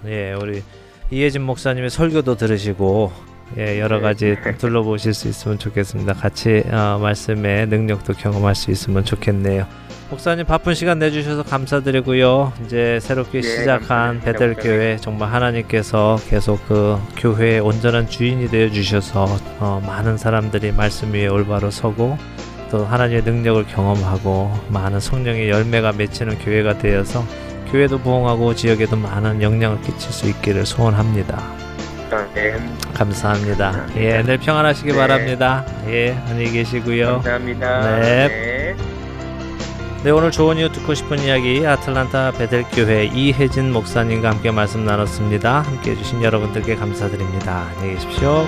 예, 0.05 0.33
우리 0.33 0.61
이혜진 1.09 1.41
목사님의 1.41 1.89
설교도 1.89 2.35
들으시고 2.35 3.11
예, 3.57 3.79
여러 3.81 3.97
네. 3.97 4.03
가지 4.03 4.37
둘러보실 4.59 5.13
수 5.13 5.27
있으면 5.27 5.57
좋겠습니다. 5.59 6.13
같이 6.13 6.63
어, 6.71 6.99
말씀의 7.01 7.67
능력도 7.67 8.13
경험할 8.13 8.55
수 8.55 8.71
있으면 8.71 9.03
좋겠네요. 9.03 9.67
목사님 10.11 10.45
바쁜 10.45 10.73
시간 10.73 10.99
내주셔서 10.99 11.41
감사드리고요. 11.43 12.51
이제 12.65 12.99
새롭게 13.01 13.37
예, 13.37 13.41
시작한 13.41 14.19
감사합니다, 14.19 14.25
베델 14.25 14.53
교회 14.55 14.97
정말 14.97 15.31
하나님께서 15.31 16.17
계속 16.27 16.59
그 16.67 16.99
교회의 17.15 17.61
온전한 17.61 18.09
주인이 18.09 18.49
되어 18.49 18.69
주셔서 18.69 19.25
어, 19.59 19.81
많은 19.87 20.17
사람들이 20.17 20.73
말씀 20.73 21.13
위에 21.13 21.27
올바로 21.27 21.71
서고 21.71 22.17
또 22.69 22.83
하나님의 22.85 23.23
능력을 23.23 23.65
경험하고 23.67 24.51
많은 24.67 24.99
성령의 24.99 25.49
열매가 25.49 25.93
맺히는 25.93 26.39
교회가 26.39 26.77
되어서 26.77 27.23
교회도 27.71 27.99
부흥하고 27.99 28.53
지역에도 28.53 28.97
많은 28.97 29.41
영향을 29.41 29.81
끼칠 29.81 30.11
수 30.11 30.27
있기를 30.27 30.65
소원합니다. 30.65 31.41
네, 32.33 32.51
감사합니다. 32.93 33.71
감사합니다. 33.71 33.85
예, 33.95 34.21
늘 34.23 34.37
평안하시기 34.37 34.91
네. 34.91 34.97
바랍니다. 34.97 35.65
예, 35.87 36.11
안녕히 36.27 36.51
계시고요. 36.51 37.21
감사합니다. 37.21 37.99
네. 38.01 38.27
네. 38.27 38.50
네, 40.03 40.09
오늘 40.09 40.31
좋은 40.31 40.57
이유 40.57 40.71
듣고 40.71 40.95
싶은 40.95 41.19
이야기 41.19 41.63
아틀란타 41.63 42.31
베델교회 42.31 43.11
이혜진 43.13 43.71
목사님과 43.71 44.31
함께 44.31 44.49
말씀 44.49 44.83
나눴습니다. 44.83 45.61
함께 45.61 45.91
해주신 45.91 46.23
여러분들께 46.23 46.75
감사드립니다. 46.75 47.67
안녕히 47.75 47.93
계십시오. 47.93 48.47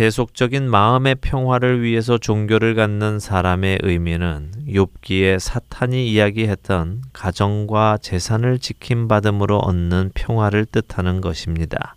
세속적인 0.00 0.70
마음의 0.70 1.16
평화를 1.16 1.82
위해서 1.82 2.16
종교를 2.16 2.74
갖는 2.74 3.18
사람의 3.18 3.80
의미는 3.82 4.50
욥기에 4.66 5.38
사탄이 5.38 6.10
이야기했던 6.10 7.02
가정과 7.12 7.98
재산을 8.00 8.58
지킴받음으로 8.58 9.58
얻는 9.58 10.12
평화를 10.14 10.64
뜻하는 10.64 11.20
것입니다. 11.20 11.96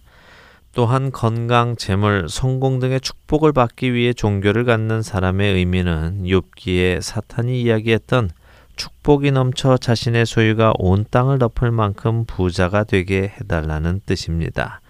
또한 0.73 1.13
건강, 1.13 1.77
재물, 1.77 2.27
성공 2.27 2.79
등의 2.79 2.99
축복을 2.99 3.53
받기 3.53 3.93
위해 3.93 4.11
종교를 4.11 4.65
갖는 4.65 5.01
사람의 5.01 5.53
의미는 5.53 6.23
욥기에 6.23 6.99
사탄이 6.99 7.61
이야기했던 7.61 8.31
축복이 8.75 9.31
넘쳐 9.31 9.77
자신의 9.77 10.25
소유가 10.25 10.73
온 10.77 11.05
땅을 11.09 11.39
덮을 11.39 11.71
만큼 11.71 12.25
부자가 12.25 12.83
되게 12.83 13.31
해달라는 13.39 14.01
뜻입니다. 14.05 14.81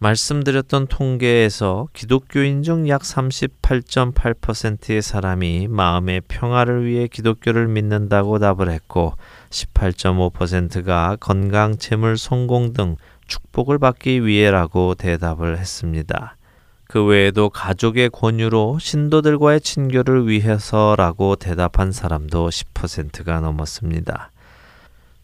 말씀드렸던 0.00 0.86
통계에서 0.86 1.88
기독교인 1.92 2.62
중 2.62 2.88
약 2.88 3.02
38.8%의 3.02 5.02
사람이 5.02 5.68
마음의 5.68 6.22
평화를 6.26 6.86
위해 6.86 7.06
기독교를 7.06 7.68
믿는다고 7.68 8.38
답을 8.38 8.70
했고 8.70 9.12
18.5%가 9.50 11.18
건강, 11.20 11.76
재물, 11.76 12.16
성공 12.16 12.72
등 12.72 12.96
축복을 13.26 13.78
받기 13.78 14.24
위해라고 14.24 14.94
대답을 14.94 15.58
했습니다. 15.58 16.36
그 16.84 17.04
외에도 17.04 17.50
가족의 17.50 18.08
권유로 18.08 18.78
신도들과의 18.80 19.60
친교를 19.60 20.26
위해서라고 20.26 21.36
대답한 21.36 21.92
사람도 21.92 22.48
10%가 22.48 23.40
넘었습니다. 23.40 24.30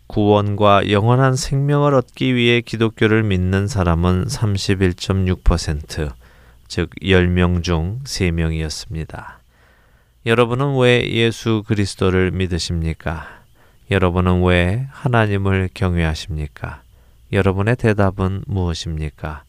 구원과 0.07 0.91
영원한 0.91 1.37
생명을 1.37 1.95
얻기 1.95 2.35
위해 2.35 2.61
기독교를 2.61 3.23
믿는 3.23 3.67
사람은 3.67 4.27
31.6%, 4.27 6.13
즉 6.69 6.91
10명 7.03 7.63
중 7.63 8.01
3명이었습니다. 8.05 9.37
여러분은 10.27 10.79
왜 10.79 11.09
예수 11.11 11.63
그리스도를 11.67 12.31
믿으십니까? 12.31 13.29
여러분은 13.91 14.43
왜 14.45 14.87
하나님을 14.91 15.71
경외하십니까? 15.73 16.83
여러분의 17.33 17.77
대답은 17.77 18.43
무엇입니까? 18.47 19.43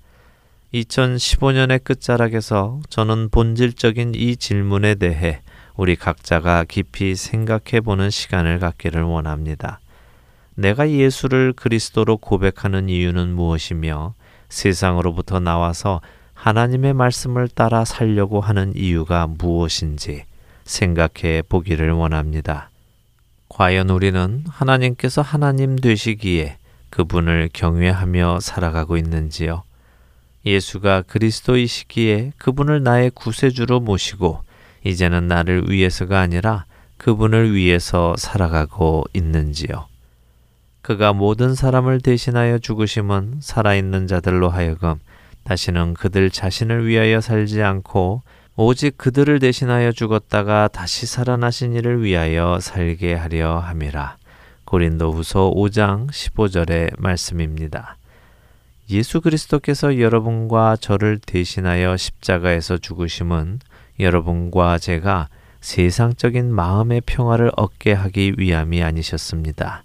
2015년의 0.74 1.84
끝자락에서 1.84 2.82
저는 2.90 3.30
본질적인 3.30 4.14
이 4.16 4.36
질문에 4.36 4.96
대해 4.96 5.42
우리 5.76 5.96
각자가 5.96 6.66
깊이 6.66 7.16
생각해 7.16 7.82
보는 7.84 8.10
시간을 8.10 8.60
갖기를 8.60 9.04
원합니다. 9.04 9.80
내가 10.60 10.90
예수를 10.90 11.54
그리스도로 11.54 12.18
고백하는 12.18 12.90
이유는 12.90 13.36
무엇이며 13.36 14.16
세상으로부터 14.50 15.40
나와서 15.40 16.02
하나님의 16.34 16.96
말씀을 16.96 17.48
따라 17.48 17.86
살려고 17.86 18.42
하는 18.42 18.74
이유가 18.76 19.28
무엇인지 19.28 20.24
생각해 20.64 21.44
보기를 21.48 21.92
원합니다. 21.92 22.72
과연 23.50 23.92
우리는 23.92 24.46
하나님께서 24.50 25.22
하나님 25.22 25.76
되시기에 25.76 26.58
그분을 26.90 27.50
경외하며 27.54 28.40
살아가고 28.40 28.98
있는지요? 28.98 29.62
예수가 30.44 31.04
그리스도이시기에 31.04 32.34
그분을 32.38 32.82
나의 32.82 33.12
구세주로 33.12 33.80
모시고 33.80 34.42
이제는 34.84 35.28
나를 35.28 35.70
위해서가 35.70 36.20
아니라 36.20 36.66
그분을 36.98 37.54
위해서 37.54 38.16
살아가고 38.18 39.04
있는지요? 39.14 39.86
그가 40.88 41.12
모든 41.12 41.54
사람을 41.54 42.00
대신하여 42.00 42.60
죽으심은 42.60 43.40
살아있는 43.42 44.08
자들로 44.08 44.48
하여금 44.48 45.02
다시는 45.44 45.96
그들 45.96 46.30
자신을 46.30 46.88
위하여 46.88 47.20
살지 47.20 47.62
않고 47.62 48.22
오직 48.56 48.98
그들을 48.98 49.38
대신하여 49.40 49.92
죽었다가 49.92 50.70
다시 50.70 51.06
살아나신 51.06 51.74
이를 51.74 52.02
위하여 52.04 52.60
살게 52.62 53.16
하려 53.16 53.60
함이라. 53.60 54.16
고린도 54.64 55.12
후서 55.12 55.52
5장 55.54 56.08
15절의 56.08 56.94
말씀입니다. 56.98 57.98
예수 58.90 59.20
그리스도께서 59.20 60.00
여러분과 60.00 60.78
저를 60.80 61.20
대신하여 61.20 61.98
십자가에서 61.98 62.78
죽으심은 62.78 63.60
여러분과 64.00 64.78
제가 64.78 65.28
세상적인 65.60 66.50
마음의 66.50 67.02
평화를 67.02 67.52
얻게 67.58 67.92
하기 67.92 68.36
위함이 68.38 68.82
아니셨습니다. 68.82 69.84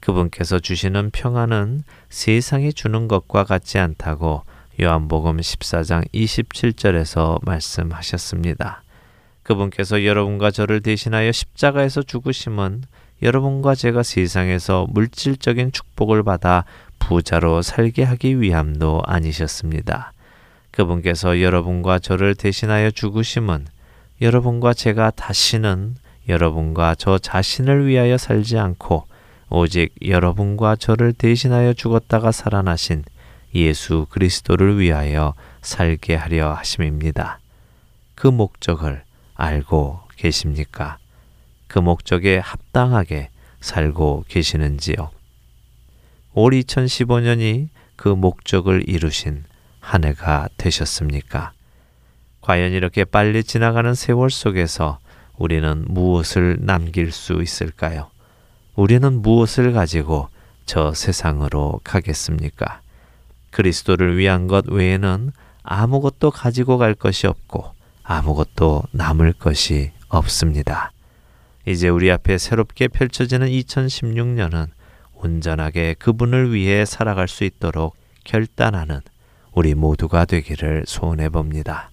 그분께서 0.00 0.58
주시는 0.58 1.10
평안은 1.10 1.84
세상이 2.08 2.72
주는 2.72 3.06
것과 3.06 3.44
같지 3.44 3.78
않다고 3.78 4.42
요한복음 4.80 5.36
14장 5.38 6.10
27절에서 6.12 7.44
말씀하셨습니다. 7.44 8.82
그분께서 9.42 10.04
여러분과 10.04 10.50
저를 10.50 10.80
대신하여 10.80 11.32
십자가에서 11.32 12.02
죽으심은 12.02 12.82
여러분과 13.22 13.74
제가 13.74 14.02
세상에서 14.02 14.86
물질적인 14.90 15.72
축복을 15.72 16.22
받아 16.22 16.64
부자로 16.98 17.60
살게 17.60 18.02
하기 18.04 18.40
위함도 18.40 19.02
아니셨습니다. 19.04 20.12
그분께서 20.70 21.40
여러분과 21.42 21.98
저를 21.98 22.34
대신하여 22.34 22.90
죽으심은 22.90 23.66
여러분과 24.22 24.72
제가 24.72 25.10
다시는 25.10 25.96
여러분과 26.28 26.94
저 26.94 27.18
자신을 27.18 27.86
위하여 27.86 28.16
살지 28.16 28.58
않고 28.58 29.09
오직 29.52 29.92
여러분과 30.00 30.76
저를 30.76 31.12
대신하여 31.12 31.72
죽었다가 31.72 32.30
살아나신 32.30 33.04
예수 33.52 34.06
그리스도를 34.08 34.78
위하여 34.78 35.34
살게 35.60 36.14
하려 36.14 36.52
하심입니다. 36.54 37.40
그 38.14 38.28
목적을 38.28 39.02
알고 39.34 40.00
계십니까? 40.16 40.98
그 41.66 41.80
목적에 41.80 42.38
합당하게 42.38 43.30
살고 43.60 44.26
계시는지요? 44.28 45.10
올 46.34 46.52
2015년이 46.52 47.70
그 47.96 48.08
목적을 48.08 48.88
이루신 48.88 49.44
한 49.80 50.04
해가 50.04 50.48
되셨습니까? 50.58 51.52
과연 52.40 52.70
이렇게 52.70 53.04
빨리 53.04 53.42
지나가는 53.42 53.94
세월 53.94 54.30
속에서 54.30 55.00
우리는 55.36 55.84
무엇을 55.88 56.58
남길 56.60 57.10
수 57.10 57.42
있을까요? 57.42 58.10
우리는 58.80 59.20
무엇을 59.20 59.74
가지고 59.74 60.30
저 60.64 60.94
세상으로 60.94 61.82
가겠습니까? 61.84 62.80
그리스도를 63.50 64.16
위한 64.16 64.46
것 64.46 64.66
외에는 64.68 65.32
아무것도 65.62 66.30
가지고 66.30 66.78
갈 66.78 66.94
것이 66.94 67.26
없고 67.26 67.72
아무것도 68.02 68.84
남을 68.92 69.34
것이 69.34 69.92
없습니다. 70.08 70.92
이제 71.66 71.90
우리 71.90 72.10
앞에 72.10 72.38
새롭게 72.38 72.88
펼쳐지는 72.88 73.48
2016년은 73.48 74.68
온전하게 75.12 75.96
그분을 75.98 76.54
위해 76.54 76.86
살아갈 76.86 77.28
수 77.28 77.44
있도록 77.44 77.94
결단하는 78.24 79.02
우리 79.52 79.74
모두가 79.74 80.24
되기를 80.24 80.84
소원해 80.86 81.28
봅니다. 81.28 81.90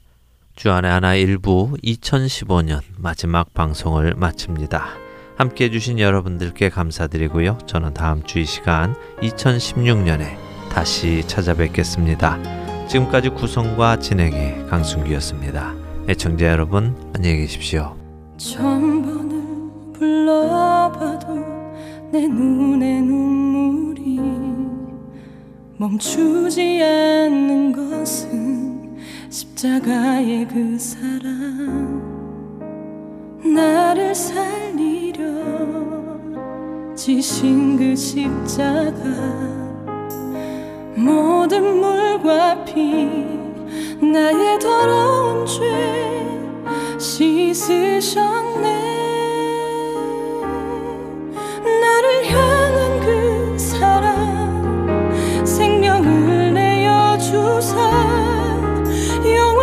주안의 0.56 0.90
하나 0.90 1.16
일부 1.16 1.76
2015년 1.84 2.80
마지막 2.96 3.54
방송을 3.54 4.14
마칩니다. 4.16 5.07
함께 5.38 5.66
해주신 5.66 6.00
여러분들께 6.00 6.70
감사드리고요. 6.70 7.60
저는 7.68 7.94
다음 7.94 8.24
주 8.24 8.40
이 8.40 8.46
시간 8.46 8.96
2016년에 9.22 10.36
다시 10.72 11.24
찾아뵙겠습니다. 11.28 12.38
지금까지 12.88 13.30
구성과 13.30 14.00
진행의 14.00 14.68
강순기였습니다. 14.68 15.76
애청자 16.10 16.48
여러분 16.48 16.96
안녕히 17.16 17.38
계십시오. 17.42 17.96
내 22.12 22.26
눈에 22.26 23.02
눈물이 23.02 24.20
멈추지 25.78 26.82
않는 26.82 27.74
것은 27.74 28.98
십자가의 29.30 30.48
그 30.48 30.80
사랑 30.80 32.17
나를 33.44 34.16
살리려 34.16 35.24
지신 36.96 37.78
그 37.78 37.96
십자가. 37.96 39.02
모든 40.96 41.80
물과 41.80 42.66
피 42.66 43.06
나의 44.02 44.60
더러운 44.60 45.46
죄 45.46 46.26
씻으셨네. 46.98 48.68
나를 51.82 52.26
향한 52.26 53.00
그 53.02 53.58
사랑 53.60 55.46
생명을 55.46 56.54
내어 56.54 57.18
주사. 57.20 57.78
영 59.36 59.57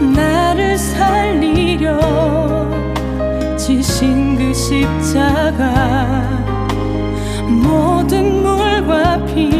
나를 0.00 0.78
살리려 0.78 2.00
지신 3.56 4.36
그 4.36 4.52
십자가 4.54 6.22
모든 7.48 8.42
물과 8.42 9.24
피 9.26 9.50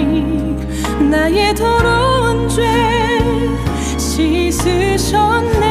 나의 1.11 1.55
더러운 1.55 2.49
죄 2.49 2.63
씻으셨네 3.99 5.63